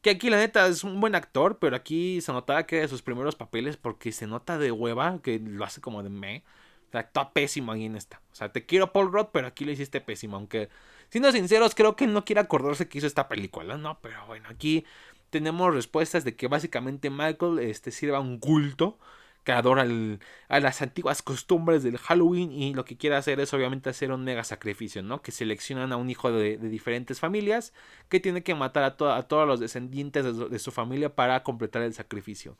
[0.00, 3.02] Que aquí la neta es un buen actor, pero aquí se notaba que de sus
[3.02, 6.42] primeros papeles porque se nota de hueva, que lo hace como de me.
[6.94, 8.20] Sea, actúa pésimo ahí en esta.
[8.32, 10.36] O sea, te quiero Paul Roth, pero aquí lo hiciste pésimo.
[10.36, 10.68] Aunque,
[11.10, 13.98] siendo sinceros, creo que no quiere acordarse que hizo esta película, ¿no?
[14.00, 14.84] Pero bueno, aquí
[15.30, 18.98] tenemos respuestas de que básicamente Michael este, sirva un culto
[19.44, 19.86] que adora
[20.48, 24.24] a las antiguas costumbres del Halloween y lo que quiere hacer es obviamente hacer un
[24.24, 25.22] mega sacrificio, ¿no?
[25.22, 27.72] Que seleccionan a un hijo de, diferentes familias
[28.08, 31.94] que tiene que matar a, a todos los descendientes de su, familia para completar el
[31.94, 32.56] sacrificio.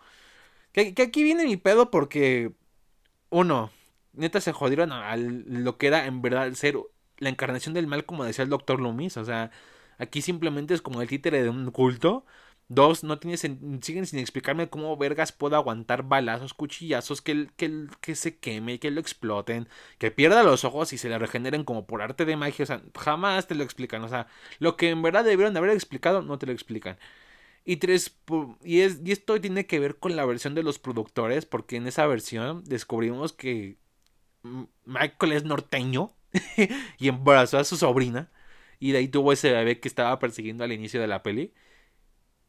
[0.72, 2.52] Que, aquí viene mi pedo porque,
[3.30, 3.70] uno,
[4.16, 6.78] neta se jodieron a, lo que era en verdad ser
[7.18, 9.50] la encarnación del mal, como decía el doctor Loomis, o sea,
[9.98, 12.24] aquí simplemente es como el títere de un culto
[12.68, 18.14] Dos, no tiene siguen sin explicarme cómo vergas puedo aguantar balazos, cuchillazos, que, que, que
[18.14, 22.00] se queme, que lo exploten, que pierda los ojos y se le regeneren como por
[22.00, 22.62] arte de magia.
[22.62, 24.02] O sea, jamás te lo explican.
[24.02, 24.28] O sea,
[24.60, 26.98] lo que en verdad debieron haber explicado, no te lo explican.
[27.64, 28.16] Y tres,
[28.64, 31.86] y, es, y esto tiene que ver con la versión de los productores, porque en
[31.86, 33.78] esa versión descubrimos que
[34.84, 36.14] Michael es norteño
[36.98, 38.30] y embarazó a su sobrina.
[38.78, 41.54] Y de ahí tuvo ese bebé que estaba persiguiendo al inicio de la peli.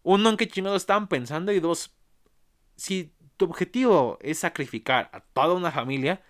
[0.04, 1.52] Uno, en qué chingados estaban pensando.
[1.52, 1.96] Y dos,
[2.76, 6.24] si tu objetivo es sacrificar a toda una familia,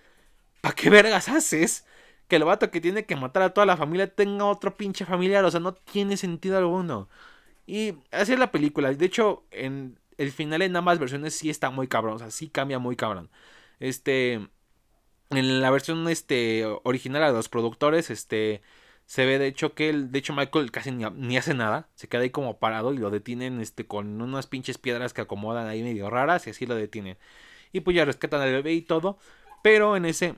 [0.61, 1.85] ¿para qué vergas haces?
[2.27, 5.45] Que el vato que tiene que matar a toda la familia tenga otro pinche familiar.
[5.45, 7.09] O sea, no tiene sentido alguno.
[7.67, 8.93] Y así es la película.
[8.93, 12.15] De hecho, en el final en ambas versiones sí está muy cabrón.
[12.15, 13.29] O sea, sí cambia muy cabrón.
[13.79, 14.49] Este.
[15.29, 18.61] En la versión este, original a los productores, este
[19.05, 22.23] se ve de hecho que el, de hecho Michael casi ni, hace nada, se queda
[22.23, 26.09] ahí como parado y lo detienen este con unas pinches piedras que acomodan ahí medio
[26.09, 27.17] raras y así lo detienen.
[27.71, 29.19] Y pues ya rescatan al bebé y todo,
[29.61, 30.35] pero en ese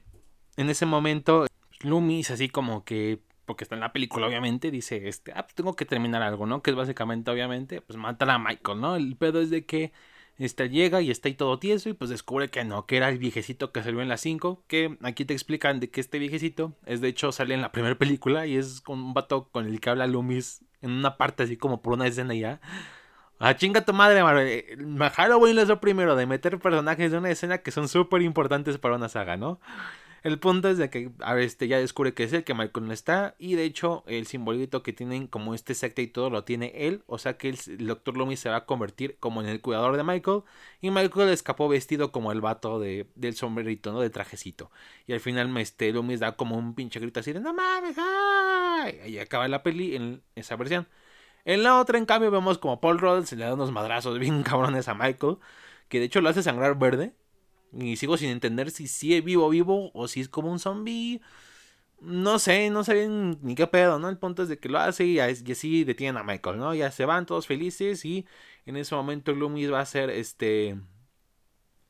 [0.57, 1.47] en ese momento
[1.81, 5.75] Loomis así como que porque está en la película obviamente dice este, ah, pues tengo
[5.75, 6.61] que terminar algo, ¿no?
[6.61, 8.95] Que es básicamente obviamente pues matar a Michael, ¿no?
[8.97, 9.93] El pedo es de que
[10.37, 13.17] este llega y está ahí todo tieso y pues descubre que no, que era el
[13.17, 17.01] viejecito que salió en las 5, que aquí te explican de que este viejecito es
[17.01, 20.07] de hecho sale en la primera película y es un vato con el que habla
[20.07, 22.61] Loomis en una parte así como por una escena ya.
[23.39, 24.77] Ah, chinga tu madre, eh,
[25.13, 28.95] Halloween es lo primero de meter personajes de una escena que son súper importantes para
[28.95, 29.59] una saga, ¿no?
[30.27, 32.91] El punto es de que a este ya descubre que es el que Michael no
[32.91, 33.35] está.
[33.39, 37.01] Y de hecho, el simbolito que tienen como este secta y todo lo tiene él.
[37.07, 38.17] O sea que el, Dr.
[38.17, 40.41] Loomis se va a convertir como en el cuidador de Michael.
[40.81, 44.01] Y Michael escapó vestido como el vato de, del sombrerito, ¿no?
[44.01, 44.69] De trajecito.
[45.05, 47.95] Y al final este, Loomis da como un pinche grito así de no mames.
[47.97, 48.99] ¡ay!
[49.07, 50.89] Y acaba la peli en esa versión.
[51.45, 54.43] En la otra, en cambio, vemos como Paul Rudd se le da unos madrazos bien
[54.43, 55.37] cabrones a Michael.
[55.87, 57.13] Que de hecho lo hace sangrar verde.
[57.73, 61.21] Y sigo sin entender si sigue vivo vivo o si es como un zombie.
[61.99, 64.09] No sé, no sé bien ni qué pedo, ¿no?
[64.09, 66.75] El punto es de que lo hace y, así detienen a Michael, ¿no?
[66.75, 68.25] Ya se van todos felices y
[68.65, 70.79] en ese momento Loomis va a hacer este...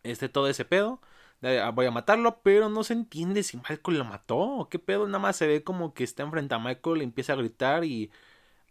[0.03, 1.01] Este todo ese pedo.
[1.43, 5.05] Ah, voy a matarlo, pero no se entiende si Michael lo mató o qué pedo.
[5.07, 8.11] Nada más se ve como que está enfrente a Michael, empieza a gritar y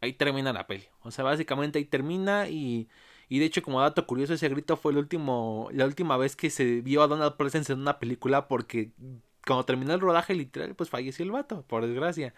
[0.00, 0.86] ahí termina la peli.
[1.02, 2.88] O sea, básicamente ahí termina y
[3.28, 6.50] y de hecho, como dato curioso, ese grito fue el último, la última vez que
[6.50, 8.92] se vio a Donald Pleasence en una película porque
[9.46, 12.34] cuando terminó el rodaje literal, pues falleció el vato, por desgracia.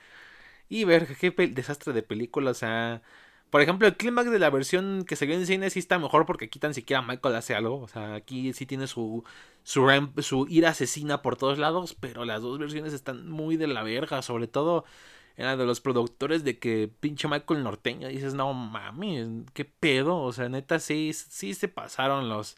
[0.68, 3.03] Y ver qué desastre de película, o sea...
[3.51, 6.46] Por ejemplo, el clímax de la versión que salió en cine sí está mejor porque
[6.46, 7.81] aquí tan siquiera Michael hace algo.
[7.81, 9.24] O sea, aquí sí tiene su,
[9.62, 13.83] su, su ira asesina por todos lados, pero las dos versiones están muy de la
[13.83, 14.20] verga.
[14.20, 14.85] Sobre todo
[15.38, 18.09] era de los productores de que pinche Michael norteño.
[18.09, 20.18] dices, no mami, qué pedo.
[20.18, 22.57] O sea, neta, sí, sí se pasaron los.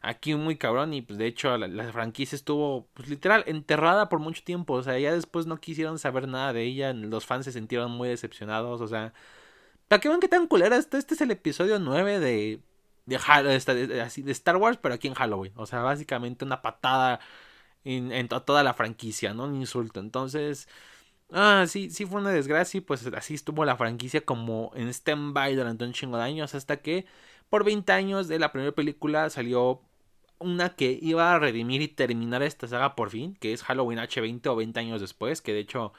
[0.00, 0.94] Aquí muy cabrón.
[0.94, 4.74] Y pues de hecho, la, franquicia estuvo, pues literal, enterrada por mucho tiempo.
[4.74, 6.92] O sea, ya después no quisieron saber nada de ella.
[6.92, 8.80] Los fans se sintieron muy decepcionados.
[8.80, 9.12] O sea,
[9.88, 10.76] ¿para qué ven que tan culera?
[10.76, 12.60] Este, este es el episodio 9 de.
[13.06, 13.16] De,
[14.02, 15.52] así, de Star Wars, pero aquí en Halloween.
[15.56, 17.20] O sea, básicamente una patada
[17.84, 19.44] en toda la franquicia, ¿no?
[19.46, 20.00] Un insulto.
[20.00, 20.68] Entonces.
[21.32, 25.54] Ah, sí, sí fue una desgracia y pues así estuvo la franquicia como en stand-by
[25.54, 27.06] durante un chingo de años hasta que
[27.48, 29.80] por 20 años de la primera película salió
[30.40, 34.46] una que iba a redimir y terminar esta saga por fin, que es Halloween H20
[34.48, 35.92] o 20 años después, que de hecho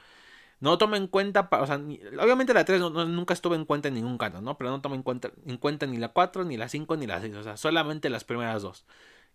[0.60, 4.18] no toma en cuenta, o sea, obviamente la 3 nunca estuvo en cuenta en ningún
[4.18, 4.58] canon, ¿no?
[4.58, 7.20] Pero no toma en cuenta, en cuenta ni la 4, ni la 5, ni la
[7.20, 8.84] 6, o sea, solamente las primeras dos.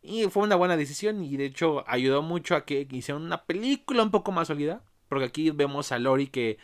[0.02, 4.04] Y fue una buena decisión y de hecho ayudó mucho a que hicieran una película
[4.04, 6.58] un poco más sólida, porque aquí vemos a Lori que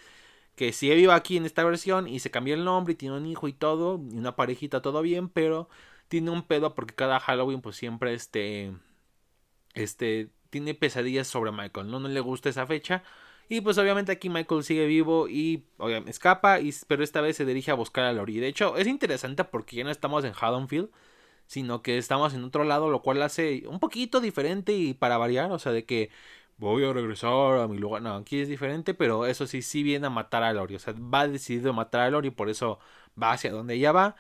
[0.56, 3.26] que sí vive aquí en esta versión y se cambió el nombre y tiene un
[3.26, 5.68] hijo y todo, y una parejita, todo bien, pero
[6.10, 8.74] tiene un pedo porque cada Halloween pues siempre este
[9.74, 12.00] este tiene pesadillas sobre Michael, ¿no?
[12.00, 13.04] No le gusta esa fecha.
[13.50, 17.46] Y pues obviamente aquí Michael sigue vivo y obviamente escapa, y, pero esta vez se
[17.46, 18.40] dirige a buscar a Lori.
[18.40, 20.90] De hecho, es interesante porque ya no estamos en Haddonfield,
[21.48, 25.52] sino que estamos en otro lado, lo cual hace un poquito diferente y para variar,
[25.52, 26.10] o sea, de que
[26.72, 28.02] voy a regresar a mi lugar.
[28.02, 30.76] No, aquí es diferente, pero eso sí, sí viene a matar a Lori.
[30.76, 32.80] O sea, va decidido a matar a Lori, por eso
[33.22, 34.16] va hacia donde ella va.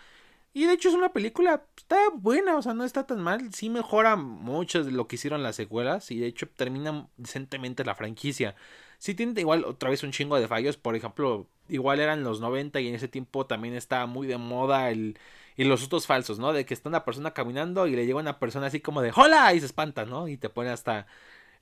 [0.53, 3.51] Y de hecho es una película, está buena, o sea, no está tan mal.
[3.53, 7.95] Sí mejora mucho de lo que hicieron las secuelas y de hecho termina decentemente la
[7.95, 8.55] franquicia.
[8.99, 12.79] Sí tiene igual otra vez un chingo de fallos, por ejemplo, igual eran los 90
[12.81, 15.17] y en ese tiempo también estaba muy de moda el...
[15.55, 16.51] Y los otros falsos, ¿no?
[16.53, 19.53] De que está una persona caminando y le llega una persona así como de ¡Hola!
[19.53, 20.27] y se espanta, ¿no?
[20.27, 21.05] Y te pone hasta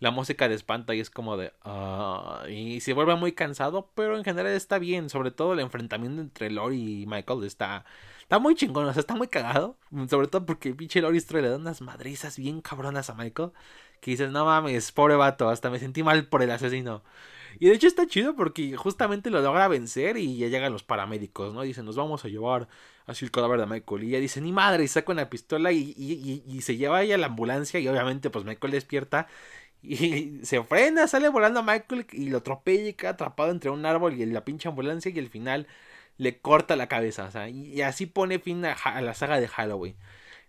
[0.01, 1.53] la música de espanta y es como de...
[1.63, 5.11] Uh, y se vuelve muy cansado, pero en general está bien.
[5.11, 7.85] Sobre todo el enfrentamiento entre Lori y Michael está...
[8.23, 9.77] Está muy chingón, o sea, está muy cagado.
[10.09, 13.51] Sobre todo porque pinche Lori le da unas madrizas bien cabronas a Michael.
[13.99, 17.03] Que dices, no mames, pobre vato, hasta me sentí mal por el asesino.
[17.59, 21.53] Y de hecho está chido porque justamente lo logra vencer y ya llegan los paramédicos,
[21.53, 21.61] ¿no?
[21.61, 22.67] Dicen, nos vamos a llevar
[23.05, 24.03] así el cadáver de Michael.
[24.03, 27.11] Y ella dice, ni madre, y saca una pistola y, y, y, se lleva ahí
[27.11, 29.27] a la ambulancia y obviamente pues Michael despierta
[29.81, 33.85] y se frena, sale volando a Michael y lo atropella y queda atrapado entre un
[33.85, 35.67] árbol y la pinche ambulancia y al final
[36.17, 37.25] le corta la cabeza.
[37.25, 39.95] O sea, y así pone fin a, la saga de Halloween.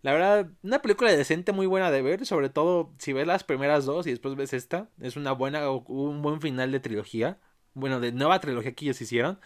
[0.02, 3.84] La verdad, una película decente, muy buena de ver, sobre todo si ves las primeras
[3.84, 4.88] dos y después ves esta.
[5.00, 7.38] Es una buena, un buen final de trilogía.
[7.74, 9.38] Bueno, de nueva trilogía que ellos hicieron.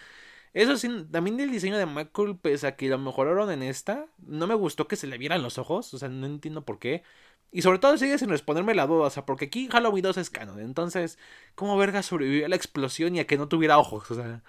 [0.56, 4.46] Eso sí, también el diseño de Michael, pese a que lo mejoraron en esta, no
[4.46, 7.02] me gustó que se le vieran los ojos, o sea, no entiendo por qué.
[7.52, 10.30] Y sobre todo sigue sin responderme la duda, o sea, porque aquí Halloween 2 es
[10.30, 10.60] canon.
[10.60, 11.18] Entonces,
[11.54, 14.10] ¿cómo verga sobrevivió a la explosión y a que no tuviera ojos?
[14.10, 14.42] O sea,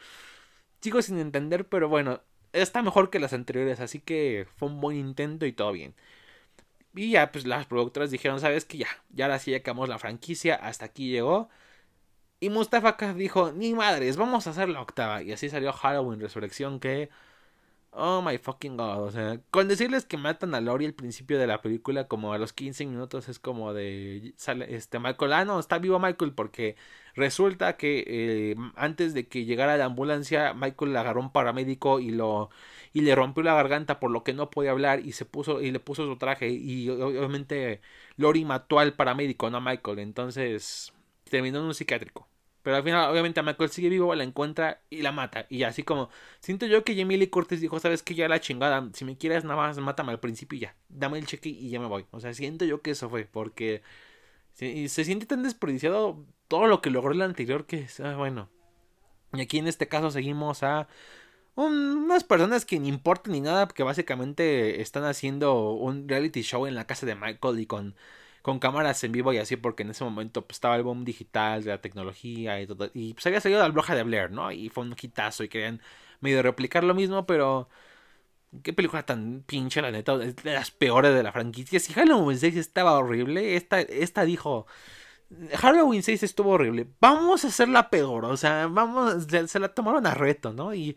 [0.81, 2.21] sigo sin entender, pero bueno,
[2.53, 5.95] está mejor que las anteriores, así que fue un buen intento y todo bien.
[6.95, 10.55] Y ya, pues las productoras dijeron, ¿sabes que Ya, ya ahora sí acabamos la franquicia,
[10.55, 11.49] hasta aquí llegó.
[12.39, 15.23] Y Mustafa K dijo, ni madres, vamos a hacer la octava.
[15.23, 17.09] Y así salió Halloween Resurrección, que
[17.99, 19.01] Oh my fucking god.
[19.01, 22.37] O sea, con decirles que matan a Lori al principio de la película, como a
[22.37, 24.33] los 15 minutos, es como de.
[24.37, 25.33] Sale este Michael.
[25.33, 26.75] Ah, no, está vivo Michael, porque
[27.15, 32.11] resulta que eh, antes de que llegara la ambulancia, Michael le agarró un paramédico y
[32.11, 32.51] lo.
[32.93, 35.61] y le rompió la garganta, por lo que no podía hablar, y se puso.
[35.61, 36.49] y le puso su traje.
[36.49, 37.81] Y obviamente
[38.15, 39.99] Lori mató al paramédico, no a Michael.
[39.99, 40.93] Entonces.
[41.29, 42.27] terminó en un psiquiátrico.
[42.67, 45.45] Pero al final, obviamente, a Michael sigue vivo, la encuentra y la mata.
[45.49, 46.09] Y así como,
[46.41, 49.45] siento yo que Jamie Lee Curtis dijo, sabes que ya la chingada, si me quieres
[49.45, 50.75] nada más, mátame al principio y ya.
[50.89, 52.07] Dame el cheque y ya me voy.
[52.11, 53.83] O sea, siento yo que eso fue, porque
[54.51, 58.49] se, se siente tan desperdiciado todo lo que logró el anterior que, ah, bueno.
[59.31, 60.89] Y aquí en este caso seguimos a
[61.55, 66.75] unas personas que ni importan ni nada, que básicamente están haciendo un reality show en
[66.75, 67.95] la casa de Michael y con
[68.47, 71.65] con cámaras en vivo y así, porque en ese momento pues, estaba el boom digital
[71.65, 72.89] de la tecnología y todo.
[72.93, 74.53] Y pues había salido la bruja de Blair, ¿no?
[74.53, 75.81] Y fue un hitazo y querían
[76.21, 77.67] medio replicar lo mismo, pero.
[78.63, 80.13] Qué película tan pinche, la neta.
[80.23, 81.77] Es de las peores de la franquicia.
[81.81, 84.65] Si Halloween 6 estaba horrible, esta, esta dijo.
[85.57, 86.87] Halloween 6 estuvo horrible.
[87.01, 88.23] Vamos a hacerla peor.
[88.25, 89.27] O sea, vamos.
[89.27, 90.73] Se, la tomaron a reto, ¿no?
[90.73, 90.95] Y.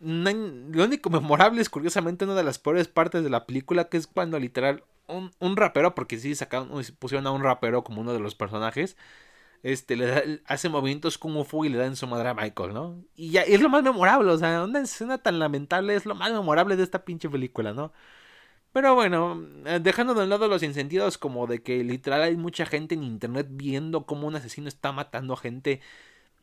[0.00, 4.06] lo único memorable es curiosamente una de las peores partes de la película, que es
[4.06, 4.84] cuando literal
[5.40, 8.96] un, rapero, porque sí sacaron, pusieron a un rapero como uno de los personajes.
[9.62, 12.72] Este, le da, hace movimientos como fu y le da en su madre a Michael,
[12.74, 13.04] ¿no?
[13.14, 16.32] Y ya es lo más memorable, o sea, una escena tan lamentable es lo más
[16.32, 17.92] memorable de esta pinche película, ¿no?
[18.72, 22.66] Pero bueno, eh, dejando de un lado los incentivos como de que literal hay mucha
[22.66, 25.80] gente en internet viendo cómo un asesino está matando a gente.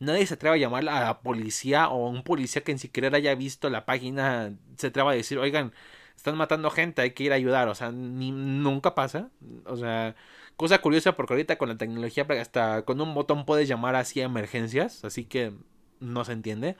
[0.00, 3.34] Nadie se atreve a llamar a la policía o un policía que ni siquiera haya
[3.34, 5.72] visto la página se atreva a decir, oigan,
[6.18, 9.30] están matando gente, hay que ir a ayudar, o sea, ni, nunca pasa,
[9.66, 10.16] o sea,
[10.56, 14.24] cosa curiosa porque ahorita con la tecnología hasta con un botón puedes llamar así a
[14.24, 15.52] emergencias, así que
[16.00, 16.76] no se entiende.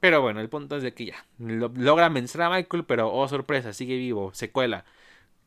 [0.00, 3.72] Pero bueno, el punto es de que ya, logra vencer a Michael, pero oh sorpresa,
[3.72, 4.84] sigue vivo, secuela.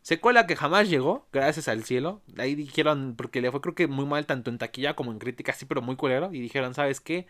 [0.01, 2.21] Secuela que jamás llegó, gracias al cielo.
[2.37, 5.53] Ahí dijeron, porque le fue creo que muy mal tanto en taquilla como en crítica,
[5.53, 6.33] sí, pero muy culero.
[6.33, 7.27] Y dijeron, ¿sabes qué?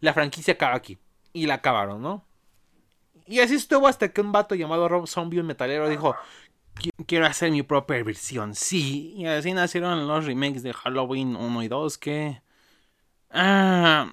[0.00, 0.98] La franquicia acaba aquí.
[1.32, 2.24] Y la acabaron, ¿no?
[3.26, 6.14] Y así estuvo hasta que un vato llamado Rob Zombie, un metalero, dijo,
[7.06, 8.54] quiero hacer mi propia versión.
[8.54, 12.42] Sí, y así nacieron los remakes de Halloween 1 y 2 que...
[13.30, 14.12] Ah,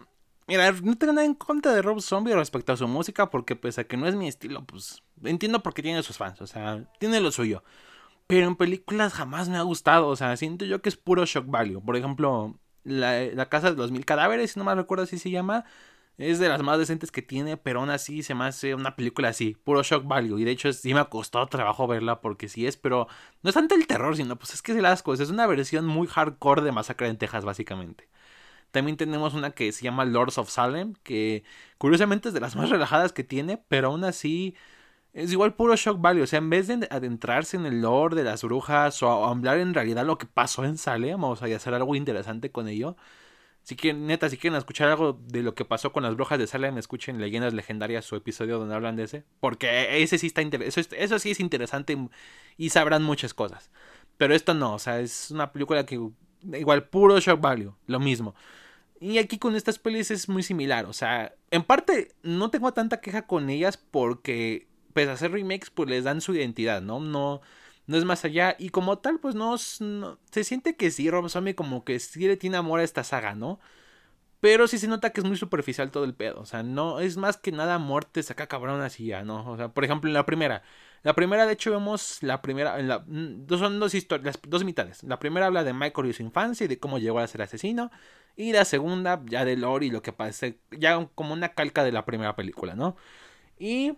[0.52, 3.82] Mira, no tengo nada en contra de Rob Zombie respecto a su música, porque pese
[3.82, 6.84] a que no es mi estilo, pues entiendo por qué tiene sus fans, o sea,
[7.00, 7.64] tiene lo suyo.
[8.28, 11.46] Pero en películas jamás me ha gustado, o sea, siento yo que es puro shock
[11.48, 11.82] value.
[11.82, 15.64] Por ejemplo, La, Casa de los Mil Cadáveres, si no me recuerdo si se llama,
[16.22, 19.30] es de las más decentes que tiene, pero aún así se me hace una película
[19.30, 20.38] así, puro shock value.
[20.40, 23.08] Y de hecho sí me ha costado trabajo verla porque sí es, pero
[23.42, 25.28] no es tanto el terror, sino pues es que es las cosas.
[25.28, 28.08] Es una versión muy hardcore de Masacre en Texas, básicamente.
[28.72, 31.44] También tenemos una que se llama Lords of Salem, que
[31.78, 34.56] curiosamente es de las más relajadas que tiene, pero aún así
[35.14, 36.24] es igual puro shock value.
[36.24, 39.74] O sea, en vez de adentrarse en el lore de las brujas o hablar en
[39.74, 42.96] realidad lo que pasó en Salem, o sea, y hacer algo interesante con ello.
[43.64, 46.48] Si quieren, neta, si quieren escuchar algo de lo que pasó con las brujas de
[46.48, 49.24] Salem, escuchen Leyendas Legendarias, su episodio donde hablan de ese.
[49.40, 50.42] Porque ese sí está.
[50.42, 51.98] Eso, eso, sí es interesante
[52.58, 53.70] y, sabrán muchas cosas.
[54.18, 56.00] Pero esto no, o sea, es una película que
[56.54, 58.36] igual puro shock value, lo mismo.
[59.00, 63.02] Y aquí con estas pelis es muy similar, o sea, en parte no tengo tanta
[63.02, 67.00] queja con ellas porque, pese a hacer remakes, pues les dan su identidad, ¿no?
[67.00, 67.42] No,
[67.88, 68.56] no es más allá.
[68.60, 72.38] Y como tal, pues no, se siente que sí, Rob Zombie como que sí le
[72.38, 73.60] tiene amor a esta saga, ¿no?
[74.42, 76.42] Pero sí se nota que es muy superficial todo el pedo.
[76.42, 79.48] O sea, no es más que nada muerte saca cabrón así ya, ¿no?
[79.50, 80.64] O sea, por ejemplo, en la primera.
[81.04, 82.78] La primera, de hecho, vemos la primera.
[83.08, 85.04] Mm, son dos historias, dos mitades.
[85.04, 87.92] La primera habla de Michael y su infancia y de cómo llegó a ser asesino.
[88.36, 91.92] Y la segunda, ya de lore y lo que parece, ya como una calca de
[91.92, 92.96] la primera película, ¿no?
[93.60, 93.94] Y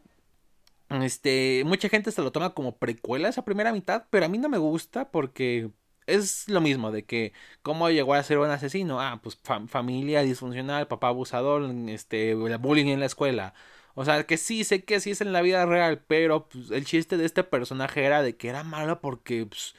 [1.01, 4.49] este, mucha gente se lo toma como precuela esa primera mitad, pero a mí no
[4.49, 5.71] me gusta porque
[6.05, 8.99] es lo mismo de que cómo llegó a ser un asesino.
[9.01, 13.53] Ah, pues familia disfuncional, papá abusador, este, bullying en la escuela.
[13.95, 16.85] O sea, que sí, sé que sí es en la vida real, pero pues, el
[16.85, 19.75] chiste de este personaje era de que era malo porque pues,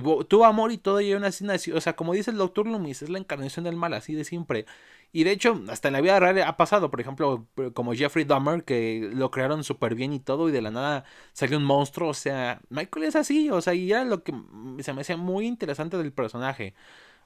[0.00, 1.76] Tuvo, amor y todo y así nació.
[1.76, 4.66] O sea, como dice el doctor Loomis, es la encarnación del mal, así de siempre.
[5.14, 6.90] Y de hecho, hasta en la vida real ha pasado.
[6.90, 10.72] Por ejemplo, como Jeffrey Dahmer, que lo crearon súper bien y todo, y de la
[10.72, 12.08] nada salió un monstruo.
[12.10, 13.48] O sea, Michael es así.
[13.50, 14.34] O sea, y era lo que
[14.80, 16.74] se me hacía muy interesante del personaje.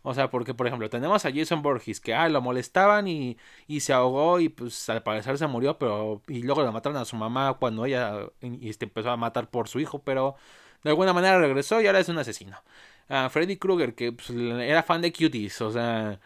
[0.02, 3.80] O sea, porque, por ejemplo, tenemos a Jason Borges, que ah, lo molestaban y, y
[3.80, 6.22] se ahogó y pues al parecer se murió, pero.
[6.28, 8.28] Y luego lo mataron a su mamá cuando ella
[8.62, 10.36] este, empezó a matar por su hijo, pero
[10.84, 12.58] de alguna manera regresó y ahora es un asesino.
[13.08, 16.20] A Freddy Krueger, que pues, era fan de cuties, o sea,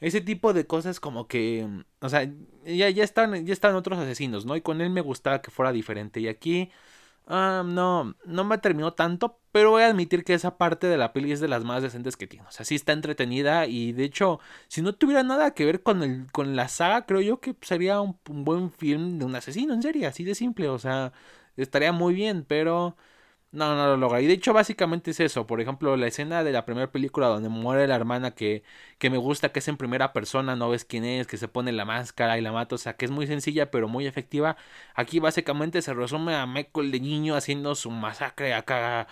[0.00, 1.66] ese tipo de cosas como que,
[2.00, 2.24] o sea,
[2.64, 4.56] ya, ya, están, ya están otros asesinos, ¿no?
[4.56, 6.20] Y con él me gustaba que fuera diferente.
[6.20, 6.70] Y aquí,
[7.26, 11.12] ah, no, no me terminó tanto, pero voy a admitir que esa parte de la
[11.12, 12.46] peli es de las más decentes que tiene.
[12.48, 16.02] O sea, sí está entretenida y de hecho, si no tuviera nada que ver con,
[16.02, 19.74] el, con la saga, creo yo que sería un, un buen film de un asesino,
[19.74, 20.68] en serio, así de simple.
[20.68, 21.12] O sea,
[21.56, 22.96] estaría muy bien, pero...
[23.52, 24.20] No, no lo logra.
[24.20, 25.46] Y de hecho, básicamente es eso.
[25.46, 28.62] Por ejemplo, la escena de la primera película donde muere la hermana que,
[28.98, 31.72] que me gusta, que es en primera persona, no ves quién es, que se pone
[31.72, 32.74] la máscara y la mata.
[32.74, 34.56] O sea, que es muy sencilla, pero muy efectiva.
[34.94, 39.06] Aquí básicamente se resume a Michael de niño haciendo su masacre acá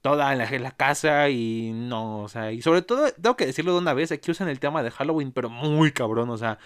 [0.00, 3.46] toda en la, en la, casa y no, o sea, y sobre todo, tengo que
[3.46, 6.58] decirlo de una vez, aquí usan el tema de Halloween, pero muy cabrón, o sea,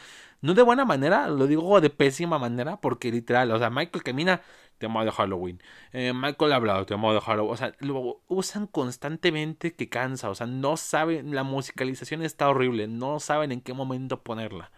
[0.43, 4.43] no de buena manera, lo digo de pésima manera, porque literal, o sea, Michael camina
[4.83, 5.63] tema de Halloween.
[5.93, 7.53] Eh, Michael ha hablado, tema de Halloween.
[7.53, 10.29] O sea, lo usan constantemente que cansa.
[10.29, 12.89] O sea, no saben, la musicalización está horrible.
[12.89, 14.73] No saben en qué momento ponerla.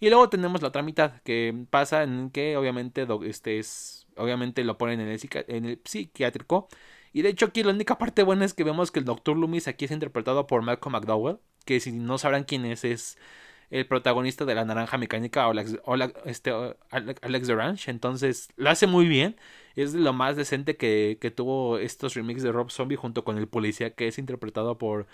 [0.00, 4.76] Y luego tenemos la otra mitad, que pasa en que obviamente este es, obviamente lo
[4.78, 6.68] ponen en el, en el psiquiátrico.
[7.12, 9.36] Y de hecho aquí la única parte buena es que vemos que el Dr.
[9.36, 13.18] Loomis aquí es interpretado por Malcolm McDowell, que si no sabrán quién es, es
[13.70, 15.76] el protagonista de la naranja mecánica, Alex,
[16.24, 16.52] este,
[16.90, 17.88] Alex de Ranch.
[17.88, 19.36] Entonces lo hace muy bien.
[19.76, 23.48] Es lo más decente que, que tuvo estos remixes de Rob Zombie junto con el
[23.48, 25.06] policía que es interpretado por,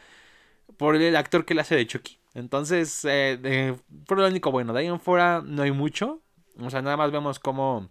[0.76, 2.18] por el actor que le hace de Chucky.
[2.34, 3.76] Entonces, eh,
[4.07, 4.72] fue lo único bueno.
[4.72, 6.22] De ahí en fuera no hay mucho.
[6.59, 7.90] O sea, nada más vemos cómo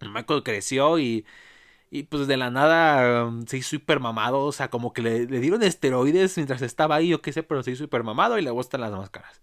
[0.00, 1.26] Michael creció y,
[1.90, 4.46] y pues de la nada um, se hizo hiper mamado.
[4.46, 7.72] O sea, como que le, dieron esteroides mientras estaba ahí, o qué sé, pero se
[7.72, 9.42] hizo hiper mamado y le gustan las máscaras.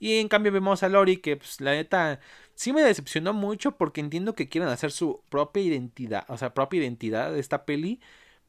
[0.00, 2.20] Y en cambio vemos a Lori que, pues, la neta,
[2.54, 6.80] sí me decepcionó mucho porque entiendo que quieren hacer su propia identidad, o sea, propia
[6.80, 8.00] identidad de esta peli,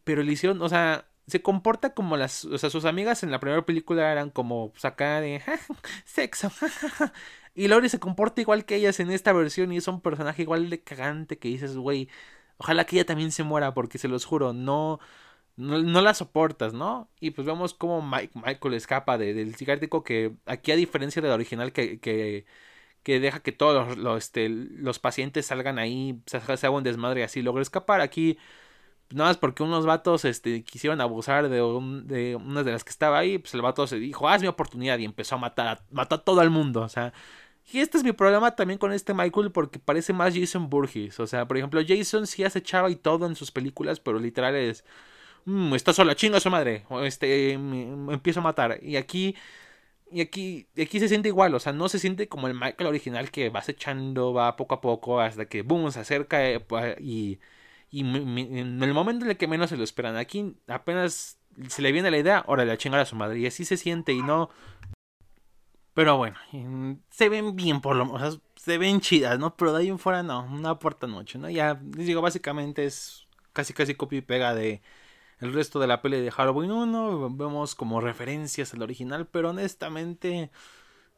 [0.04, 3.40] pero le hicieron, o sea, se comporta como las, o sea, sus amigas en la
[3.40, 5.42] primera película eran como sacar de
[6.06, 6.52] sexo.
[7.56, 10.70] y Lori se comporta igual que ellas en esta versión y es un personaje igual
[10.70, 12.10] de cagante que dices, güey,
[12.58, 15.00] ojalá que ella también se muera porque se los juro, no
[15.58, 17.10] no, la soportas, ¿no?
[17.20, 21.74] Y pues vemos cómo Mike, Michael escapa del psiquiátrico que aquí a diferencia del original
[21.74, 22.46] que, que,
[23.04, 27.22] que deja que todos los, este, los pacientes salgan ahí, se, se haga un desmadre
[27.22, 28.02] y así logra escapar.
[28.02, 28.38] Aquí
[29.12, 32.92] nada más porque unos vatos este, quisieron abusar de, un, de una de las que
[32.92, 35.68] estaba ahí, pues el vato se dijo, ah, es mi oportunidad y empezó a matar
[35.68, 37.14] a, matar a todo el mundo, o sea,
[37.72, 41.20] Y este es mi problema también con este Michael porque parece más Jason Burgess.
[41.20, 44.56] O sea, por ejemplo, Jason sí hace chava y todo en sus películas, pero literal
[44.56, 44.84] es...
[45.46, 46.86] Mmm, está sola, chinga su madre.
[46.90, 48.80] O este, me, empiezo a matar.
[48.82, 49.36] Y aquí...
[50.14, 53.32] Y aquí, aquí se siente igual, o sea, no se siente como el Michael original
[53.32, 56.60] que vas echando, va poco a poco hasta que, boom, se acerca eh,
[57.00, 57.40] y,
[57.90, 60.18] y en el momento en el que menos se lo esperan.
[60.18, 61.40] Aquí apenas
[61.70, 63.40] se le viene la idea, ahora le chingar a su madre.
[63.40, 64.50] Y así se siente y no,
[65.94, 66.38] pero bueno,
[67.10, 69.56] se ven bien por lo menos, se ven chidas, ¿no?
[69.58, 71.50] Pero de ahí en fuera no, no aportan mucho, ¿no?
[71.50, 74.82] Ya les digo, básicamente es casi casi copia y pega de
[75.42, 80.52] el resto de la peli de Halloween 1, vemos como referencias al original, pero honestamente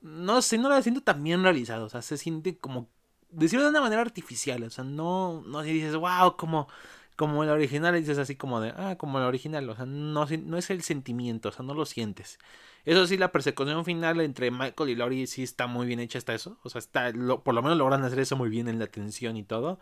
[0.01, 2.89] no sé, no la siento tan bien realizado, o sea, se siente como
[3.29, 6.67] decirlo de una manera artificial, o sea, no no dices, "Wow, como
[7.15, 10.57] como el original", dices así como de, "Ah, como el original", o sea, no no
[10.57, 12.39] es el sentimiento, o sea, no lo sientes.
[12.85, 16.33] Eso sí, la persecución final entre Michael y Lori sí está muy bien hecha hasta
[16.33, 16.57] eso.
[16.63, 17.11] O sea, está,
[17.43, 19.79] por lo menos logran hacer eso muy bien en la tensión y todo.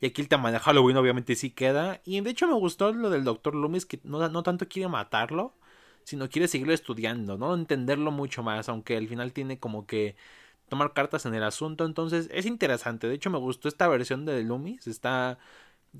[0.00, 2.00] Y aquí el tema de Halloween obviamente sí queda.
[2.04, 3.54] Y de hecho me gustó lo del Dr.
[3.54, 5.54] Loomis, que no, no tanto quiere matarlo,
[6.04, 7.54] sino quiere seguirlo estudiando, ¿no?
[7.54, 10.16] Entenderlo mucho más, aunque al final tiene como que
[10.68, 11.84] tomar cartas en el asunto.
[11.84, 13.08] Entonces es interesante.
[13.08, 14.86] De hecho me gustó esta versión de Loomis.
[14.86, 15.38] Está...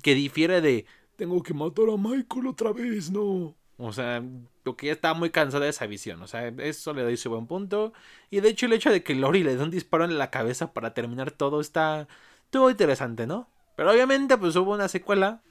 [0.03, 0.85] que difiere de...
[1.15, 3.55] Tengo que matar a Michael otra vez, no.
[3.77, 4.23] O sea,
[4.63, 6.21] porque ya estaba muy cansada de esa visión.
[6.23, 7.93] O sea, eso le doy su buen punto.
[8.31, 10.73] Y de hecho, el hecho de que Lori le dé un disparo en la cabeza
[10.73, 12.07] para terminar todo está.
[12.45, 13.49] Estuvo interesante, ¿no?
[13.75, 15.41] Pero obviamente, pues hubo una secuela.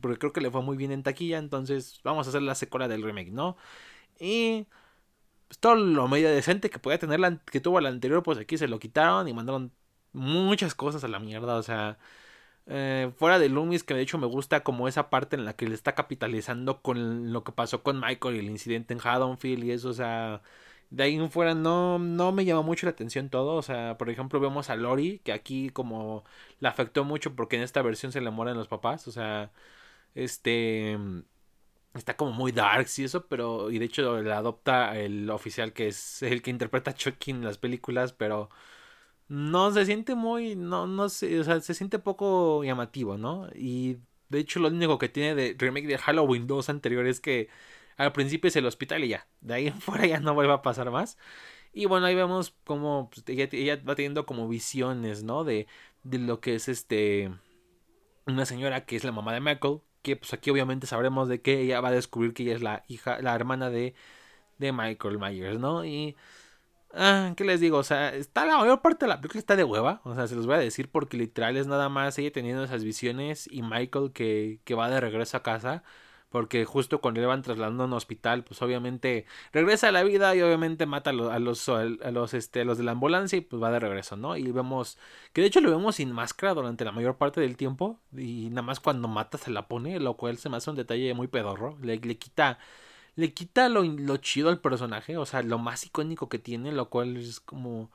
[0.00, 1.38] Porque creo que le fue muy bien en taquilla.
[1.38, 3.56] Entonces, vamos a hacer la secuela del remake, ¿no?
[4.18, 4.66] Y.
[5.48, 8.56] Pues todo lo medio decente que podía tener la, que tuvo la anterior, pues aquí
[8.58, 9.72] se lo quitaron y mandaron
[10.12, 11.56] muchas cosas a la mierda.
[11.56, 11.98] O sea
[12.66, 15.66] eh, fuera de Loomis, que de hecho me gusta como esa parte en la que
[15.68, 19.72] le está capitalizando con lo que pasó con Michael y el incidente en Haddonfield y
[19.72, 20.42] eso, o sea,
[20.94, 24.10] de ahí en fuera no, no me llama mucho la atención todo, o sea, por
[24.10, 26.24] ejemplo vemos a Lori, que aquí como
[26.60, 29.50] la afectó mucho porque en esta versión se le mueren los papás, o sea,
[30.14, 30.98] este
[31.94, 35.88] está como muy dark y eso, pero y de hecho la adopta el oficial que
[35.88, 38.50] es el que interpreta a Chucky en las películas, pero
[39.28, 43.48] no se siente muy, no, no sé, o sea, se siente poco llamativo, ¿no?
[43.54, 47.48] Y de hecho lo único que tiene de remake de Halloween 2 anterior es que
[47.96, 50.62] al principio es el hospital y ya, de ahí en fuera ya no vuelve a
[50.62, 51.18] pasar más.
[51.72, 55.44] Y bueno, ahí vemos como pues, ella, va teniendo como visiones, ¿no?
[55.44, 55.66] De,
[56.04, 57.32] de lo que es este,
[58.26, 61.60] una señora que es la mamá de Michael, que pues aquí obviamente sabremos de que
[61.60, 63.94] ella va a descubrir que ella es la hija, la hermana de,
[64.58, 65.84] de Michael Myers, ¿no?
[65.84, 66.16] Y
[66.96, 67.78] Ah, ¿qué les digo?
[67.78, 70.00] O sea, está la mayor parte de la película está de hueva.
[70.04, 72.84] O sea, se los voy a decir porque literal es nada más ella teniendo esas
[72.84, 75.82] visiones y Michael que, que va de regreso a casa.
[76.34, 80.34] Porque justo cuando le van trasladando a un hospital, pues obviamente regresa a la vida
[80.34, 83.36] y obviamente mata a los, a los, a los, este, a los de la ambulancia
[83.38, 84.36] y pues va de regreso, ¿no?
[84.36, 84.98] Y vemos,
[85.32, 88.62] que de hecho lo vemos sin máscara durante la mayor parte del tiempo y nada
[88.62, 91.78] más cuando mata se la pone, lo cual se me hace un detalle muy pedorro.
[91.80, 92.58] Le, le quita
[93.14, 96.90] le quita lo, lo chido al personaje, o sea, lo más icónico que tiene, lo
[96.90, 97.90] cual es como...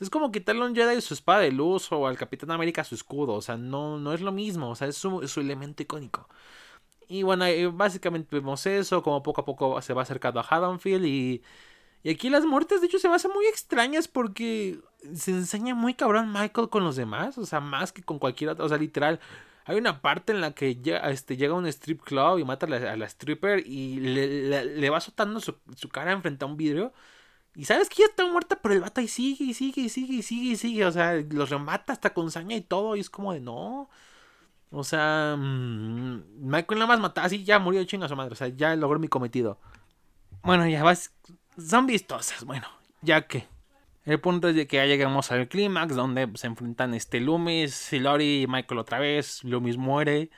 [0.00, 2.96] Es como quitarle a un Jedi su espada de luz o al Capitán América su
[2.96, 6.28] escudo, o sea, no, no es lo mismo, o sea, es su, elemento icónico.
[7.08, 11.42] Y bueno, básicamente vemos eso, como poco a poco se va acercando a Haddonfield y...
[12.04, 14.78] Y aquí las muertes, de hecho, se me hacen muy extrañas porque
[15.14, 17.38] se enseña muy cabrón Michael con los demás.
[17.38, 18.66] O sea, más que con cualquier otro.
[18.66, 19.20] O sea, literal,
[19.64, 22.66] hay una parte en la que ya, este, llega a un strip club y mata
[22.66, 25.58] a la, stripper y le, va azotando su,
[25.90, 26.92] cara enfrente a un vidrio.
[27.54, 30.14] Y sabes que ya está muerta, pero el vato ahí sigue y sigue y sigue
[30.16, 30.84] y sigue y sigue.
[30.86, 32.96] O sea, los remata hasta con saña y todo.
[32.96, 33.88] Y es como de no.
[34.74, 37.24] O sea, mmm, Michael nada más mata.
[37.24, 38.32] Así ya murió chinga su madre.
[38.32, 39.60] O sea, ya logró mi cometido.
[40.42, 41.14] Bueno, ya vas.
[41.58, 42.44] Son vistosas.
[42.44, 42.66] Bueno,
[43.02, 43.46] ya que.
[44.04, 48.42] El punto es de que ya llegamos al clímax donde se enfrentan este Loomis, Lori
[48.42, 49.42] y Michael otra vez.
[49.44, 50.30] Loomis muere.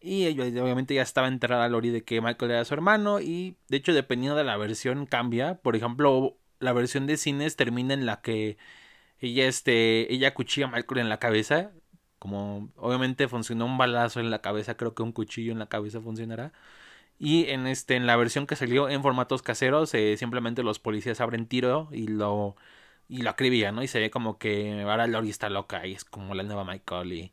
[0.00, 3.20] Y obviamente ya estaba enterrada Lori de que Michael era su hermano.
[3.20, 5.56] Y de hecho, dependiendo de la versión, cambia.
[5.56, 8.58] Por ejemplo, la versión de cines termina en la que
[9.18, 11.72] ella, este, ella cuchilla a Michael en la cabeza.
[12.18, 16.00] Como obviamente funcionó un balazo en la cabeza, creo que un cuchillo en la cabeza
[16.00, 16.52] funcionará.
[17.18, 21.20] Y en este, en la versión que salió en formatos caseros, eh, simplemente los policías
[21.20, 22.56] abren tiro y lo
[23.08, 23.82] y lo acribilla, ¿no?
[23.82, 27.12] Y se ve como que ahora Lori está loca y es como la nueva Michael
[27.12, 27.32] y...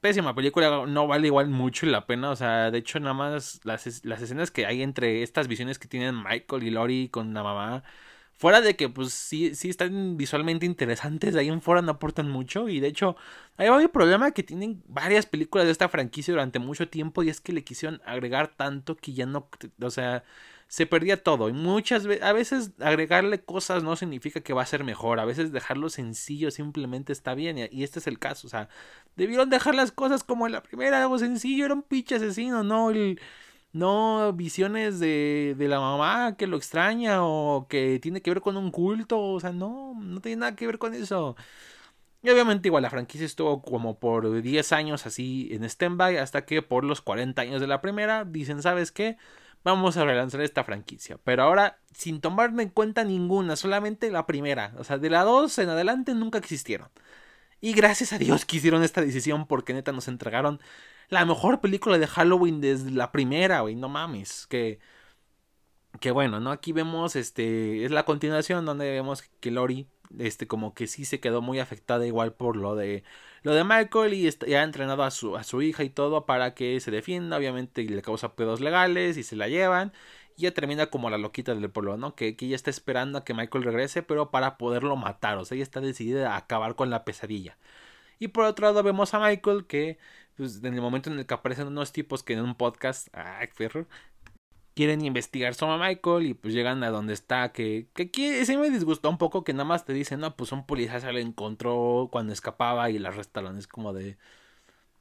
[0.00, 4.04] Pésima película, no vale igual mucho la pena, o sea, de hecho nada más las,
[4.04, 7.84] las escenas que hay entre estas visiones que tienen Michael y Lori con la mamá,
[8.42, 12.28] fuera de que pues sí, sí están visualmente interesantes, de ahí en fuera no aportan
[12.28, 13.14] mucho y de hecho
[13.56, 17.40] hay un problema que tienen varias películas de esta franquicia durante mucho tiempo y es
[17.40, 19.48] que le quisieron agregar tanto que ya no,
[19.80, 20.24] o sea
[20.66, 21.50] se perdía todo.
[21.50, 25.20] Y muchas veces, a veces agregarle cosas no significa que va a ser mejor.
[25.20, 27.58] A veces dejarlo sencillo simplemente está bien.
[27.70, 28.46] Y este es el caso.
[28.46, 28.70] O sea,
[29.14, 31.66] debieron dejar las cosas como en la primera, algo sencillo.
[31.66, 33.20] Era un pinche asesino, no el.
[33.72, 38.56] No visiones de, de la mamá que lo extraña o que tiene que ver con
[38.56, 39.20] un culto.
[39.20, 41.36] O sea, no, no tiene nada que ver con eso.
[42.22, 46.62] Y obviamente igual la franquicia estuvo como por 10 años así en stand-by hasta que
[46.62, 49.16] por los 40 años de la primera dicen, ¿sabes qué?
[49.64, 51.18] vamos a relanzar esta franquicia.
[51.24, 54.74] Pero ahora, sin tomar en cuenta ninguna, solamente la primera.
[54.78, 56.88] O sea, de la 2 en adelante nunca existieron.
[57.60, 60.60] Y gracias a Dios que hicieron esta decisión porque neta nos entregaron
[61.12, 63.74] la mejor película de Halloween desde la primera, güey.
[63.76, 64.46] No mames.
[64.46, 64.80] Que,
[66.00, 66.50] que bueno, ¿no?
[66.50, 69.88] Aquí vemos, este, es la continuación donde vemos que Lori,
[70.18, 73.04] este, como que sí se quedó muy afectada igual por lo de
[73.42, 76.80] lo de Michael y, ha entrenado a su, a su hija y todo para que
[76.80, 77.36] se defienda.
[77.36, 79.92] Obviamente le causa pedos legales y se la llevan.
[80.36, 82.14] Y ya termina como la loquita del pueblo, ¿no?
[82.14, 85.36] Que, que ella está esperando a que Michael regrese, pero para poderlo matar.
[85.38, 87.58] O sea, ella está decidida a acabar con la pesadilla.
[88.22, 89.98] Y por otro lado vemos a Michael que,
[90.36, 93.48] pues, en el momento en el que aparecen unos tipos que en un podcast, ay,
[93.56, 93.86] perro,
[94.74, 98.70] quieren investigar sobre Michael y pues llegan a donde está, que, que aquí sí me
[98.70, 102.08] disgustó un poco que nada más te dicen, no, pues un policía se lo encontró
[102.10, 104.16] cuando escapaba y la arrestaron, es como de...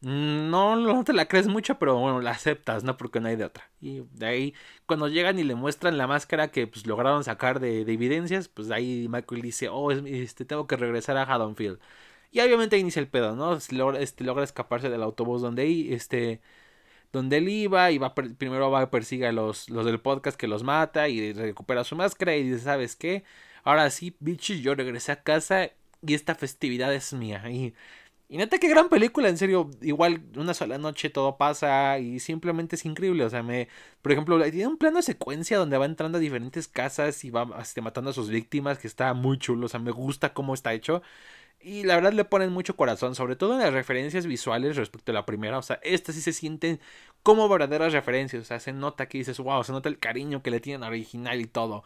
[0.02, 2.98] Mm, no, no te la crees mucho, pero bueno, la aceptas, ¿no?
[2.98, 3.70] Porque no hay de otra.
[3.80, 4.54] Y de ahí,
[4.88, 8.68] cuando llegan y le muestran la máscara que pues lograron sacar de, de evidencias, pues
[8.68, 11.80] de ahí Michael dice, oh, este, tengo que regresar a Haddonfield.
[12.32, 13.58] Y obviamente inicia el pedo, ¿no?
[13.72, 16.42] Logra, este, logra escaparse del autobús donde este
[17.12, 20.48] donde él iba y va primero va a persigue a los, los del podcast que
[20.48, 23.24] los mata y recupera su máscara y dice, ¿sabes qué?
[23.64, 25.72] Ahora sí, bitches, yo regresé a casa
[26.02, 27.44] y esta festividad es mía.
[27.50, 27.74] Y,
[28.30, 29.70] y neta, qué gran película, en serio.
[29.82, 33.26] Igual, una sola noche todo pasa y simplemente es increíble.
[33.26, 33.68] O sea, me.
[34.02, 37.48] Por ejemplo, tiene un plano de secuencia donde va entrando a diferentes casas y va
[37.62, 39.66] este, matando a sus víctimas, que está muy chulo.
[39.66, 41.02] O sea, me gusta cómo está hecho.
[41.64, 45.16] Y la verdad le ponen mucho corazón, sobre todo en las referencias visuales respecto a
[45.16, 45.58] la primera.
[45.58, 46.80] O sea, estas sí se sienten
[47.24, 48.42] como verdaderas referencias.
[48.42, 50.90] O sea, se nota que dices, wow, se nota el cariño que le tienen al
[50.92, 51.84] original y todo.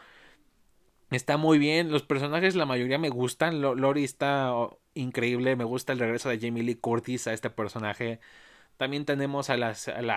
[1.11, 1.91] Está muy bien.
[1.91, 3.61] Los personajes, la mayoría me gustan.
[3.61, 5.55] Lori está oh, increíble.
[5.55, 8.19] Me gusta el regreso de Jamie Lee Curtis a este personaje.
[8.77, 9.71] También tenemos a, la,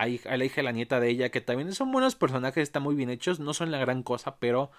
[0.08, 3.38] hija, a la nieta de ella, que también son buenos personajes, están muy bien hechos.
[3.40, 4.70] No son la gran cosa, pero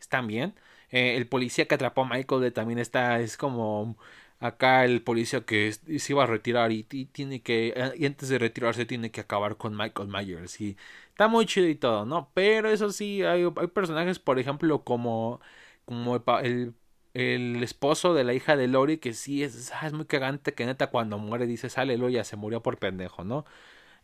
[0.00, 0.54] están bien.
[0.90, 3.96] Eh, el policía que atrapó a Michael también está, es como
[4.44, 8.38] acá el policía que se iba a retirar y, tiene que eh, y antes de
[8.38, 10.76] retirarse tiene que acabar con Michael Myers y
[11.08, 15.40] está muy chido y todo no pero eso sí hay, hay personajes por ejemplo como
[15.86, 16.74] como el,
[17.14, 20.66] el, esposo de la hija de Lori que sí es, ah, es muy cagante que
[20.66, 23.46] neta cuando muere dice sale ya se murió por pendejo no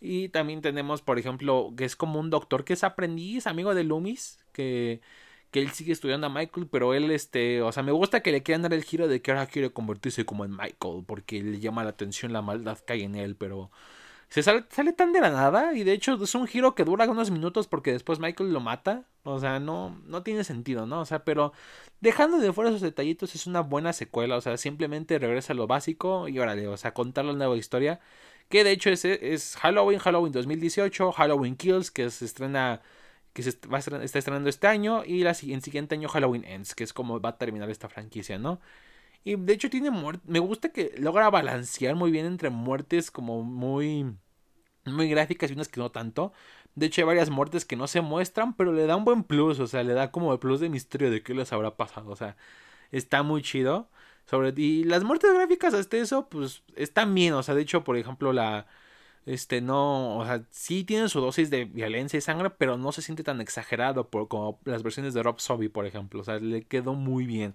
[0.01, 3.85] y también tenemos por ejemplo que es como un doctor que es aprendiz amigo de
[3.85, 5.03] Loomis que
[5.51, 8.43] que él sigue estudiando a Michael, pero él, este, o sea, me gusta que le
[8.43, 11.85] quieran dar el giro de que ahora quiere convertirse como en Michael, porque le llama
[11.85, 13.71] la atención la maldad que hay en él, pero
[14.29, 17.09] se sale, sale tan de la nada, y de hecho es un giro que dura
[17.11, 21.01] unos minutos porque después Michael lo mata, o sea, no, no tiene sentido, ¿no?
[21.01, 21.53] O sea, pero
[22.01, 25.67] dejando de fuera esos detallitos es una buena secuela, o sea, simplemente regresa a lo
[25.67, 28.01] básico y órale, o sea, contar la nueva historia,
[28.49, 32.83] que de hecho es, es Halloween, Halloween 2018, Halloween Kills, que se estrena
[33.33, 36.75] que se va a está estrenando este año y la, el siguiente año Halloween Ends,
[36.75, 38.61] que es como va a terminar esta franquicia, ¿no?
[39.25, 43.43] Y de hecho tiene muerte, me gusta que logra balancear muy bien entre muertes como
[43.43, 44.17] muy
[44.87, 46.33] muy gráficas y unas que no tanto.
[46.75, 49.61] De hecho hay varias muertes que no se muestran, pero le da un buen plus,
[49.61, 52.17] o sea, le da como el plus de misterio de qué les habrá pasado, o
[52.17, 52.37] sea,
[52.91, 53.91] está muy chido.
[54.27, 57.97] Sobre, y las muertes gráficas hasta eso, pues están bien, o sea, de hecho, por
[57.97, 58.67] ejemplo, la,
[59.27, 63.03] este no, o sea, sí tiene su dosis de violencia y sangre, pero no se
[63.03, 66.65] siente tan exagerado por, como las versiones de Rob Zombie, por ejemplo, o sea, le
[66.65, 67.55] quedó muy bien.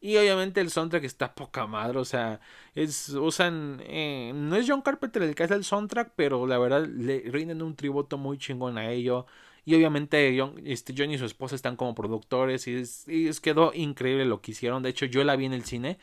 [0.00, 2.40] Y obviamente el soundtrack está poca madre, o sea,
[2.74, 6.86] es, usan, eh, no es John Carpenter el que hace el soundtrack, pero la verdad
[6.86, 9.26] le rinden un tributo muy chingón a ello.
[9.64, 13.72] Y obviamente John, este, John y su esposa están como productores y, y es, quedó
[13.72, 14.82] increíble lo que hicieron.
[14.82, 15.98] De hecho, yo la vi en el cine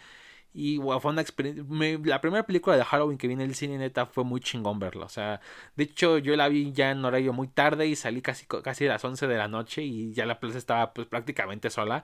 [0.53, 1.63] y fue una experiencia.
[2.03, 5.05] la primera película de Halloween que vi en el cine, neta, fue muy chingón verla.
[5.05, 5.41] O sea,
[5.75, 8.89] de hecho, yo la vi ya en horario muy tarde y salí casi, casi a
[8.89, 12.03] las 11 de la noche y ya la plaza estaba pues prácticamente sola.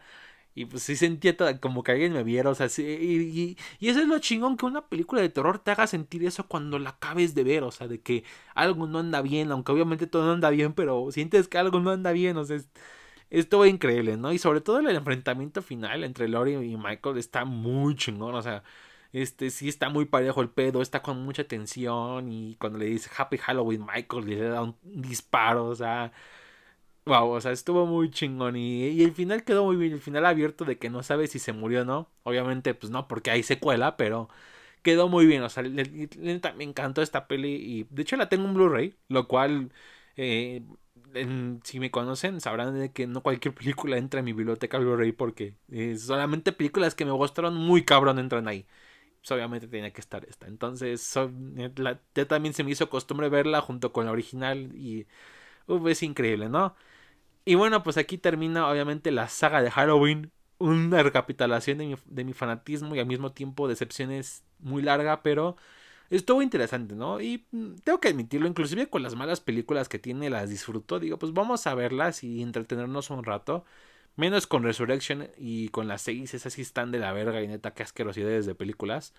[0.56, 4.00] Y pues sí sentía como que alguien me viera, o sea, sí, y, y, eso
[4.00, 7.36] es lo chingón que una película de terror te haga sentir eso cuando la acabes
[7.36, 8.24] de ver, o sea, de que
[8.56, 11.92] algo no anda bien, aunque obviamente todo no anda bien, pero sientes que algo no
[11.92, 12.58] anda bien, o sea,
[13.30, 14.32] estuvo increíble, ¿no?
[14.34, 18.64] Y sobre todo el enfrentamiento final entre Lori y Michael está muy chingón, o sea,
[19.14, 23.10] este sí está muy parejo el pedo, está con mucha tensión y cuando le dice
[23.18, 26.12] Happy Halloween Michael le da un disparo, o sea,
[27.06, 30.66] wow, o sea, estuvo muy chingón y, el final quedó muy bien, el final abierto
[30.66, 32.10] de que no sabes si se murió o no.
[32.24, 34.30] Obviamente, pues no, porque hay secuela, pero
[34.84, 38.54] quedó muy bien, o sea, me encantó esta peli y de hecho la tengo en
[38.54, 39.72] Blu-ray, lo cual...
[40.18, 40.64] Eh,
[41.64, 45.56] si me conocen, sabrán de que no cualquier película entra en mi biblioteca Blu-ray porque
[45.72, 48.66] eh, solamente películas que me gustaron muy cabrón entran ahí.
[49.22, 50.48] Pues obviamente tenía que estar esta.
[50.48, 51.14] Entonces,
[51.58, 51.72] eh,
[52.16, 55.08] ya también se me hizo costumbre verla junto con la original y
[55.88, 56.76] es increíble, ¿no?
[57.46, 60.32] Y bueno, pues aquí termina obviamente la saga de Halloween.
[60.60, 65.56] Una recapitulación de mi, de mi fanatismo y al mismo tiempo decepciones muy larga, pero
[66.10, 67.22] estuvo interesante, ¿no?
[67.22, 71.00] Y mm, tengo que admitirlo, inclusive con las malas películas que tiene las disfruto.
[71.00, 73.66] Digo, pues vamos a verlas y entretenernos un rato.
[74.16, 77.84] Menos con Resurrection y con las seis, esas están de la verga y neta, qué
[77.84, 79.14] asquerosidades de películas.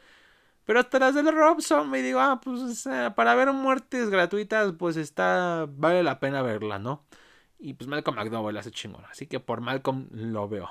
[0.65, 2.87] Pero hasta las del Robson me digo, ah, pues
[3.17, 7.07] para ver muertes gratuitas, pues está, vale la pena verla, ¿no?
[7.59, 10.71] Y pues Malcolm McDowell hace chingón, así que por Malcolm lo veo.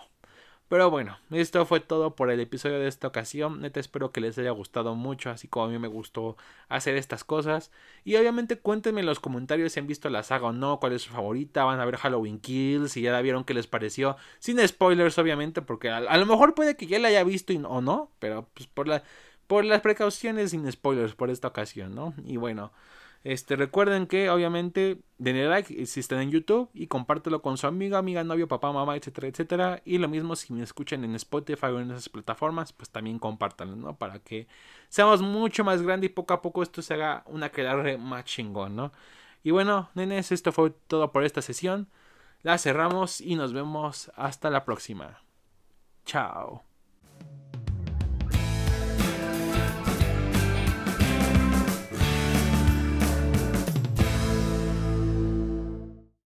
[0.70, 3.62] Pero bueno, esto fue todo por el episodio de esta ocasión.
[3.62, 6.36] Neta, espero que les haya gustado mucho, así como a mí me gustó
[6.68, 7.72] hacer estas cosas.
[8.04, 11.04] Y obviamente cuéntenme en los comentarios si han visto la saga o no, cuál es
[11.04, 14.18] su favorita, van a ver Halloween Kills, si ya la vieron qué les pareció.
[14.40, 17.80] Sin spoilers, obviamente, porque a, lo mejor puede que ya la haya visto y, o
[17.82, 19.04] no, pero pues por, la,
[19.48, 22.14] por las precauciones sin spoilers por esta ocasión, ¿no?
[22.26, 22.72] Y bueno.
[23.24, 27.98] Este, recuerden que obviamente denle like si están en YouTube y compártelo con su amiga,
[27.98, 29.82] amiga, novio, papá, mamá, etcétera, etcétera.
[29.86, 33.76] Y lo mismo si me escuchan en Spotify o en esas plataformas, pues también compártanlo,
[33.76, 33.98] ¿no?
[33.98, 34.48] Para que
[34.90, 38.76] seamos mucho más grande y poco a poco esto se haga una quedar más chingón,
[38.76, 38.92] ¿no?
[39.44, 41.88] Y bueno, nenes, esto fue todo por esta sesión.
[42.44, 45.22] La cerramos y nos vemos hasta la próxima.
[46.06, 46.67] Chao.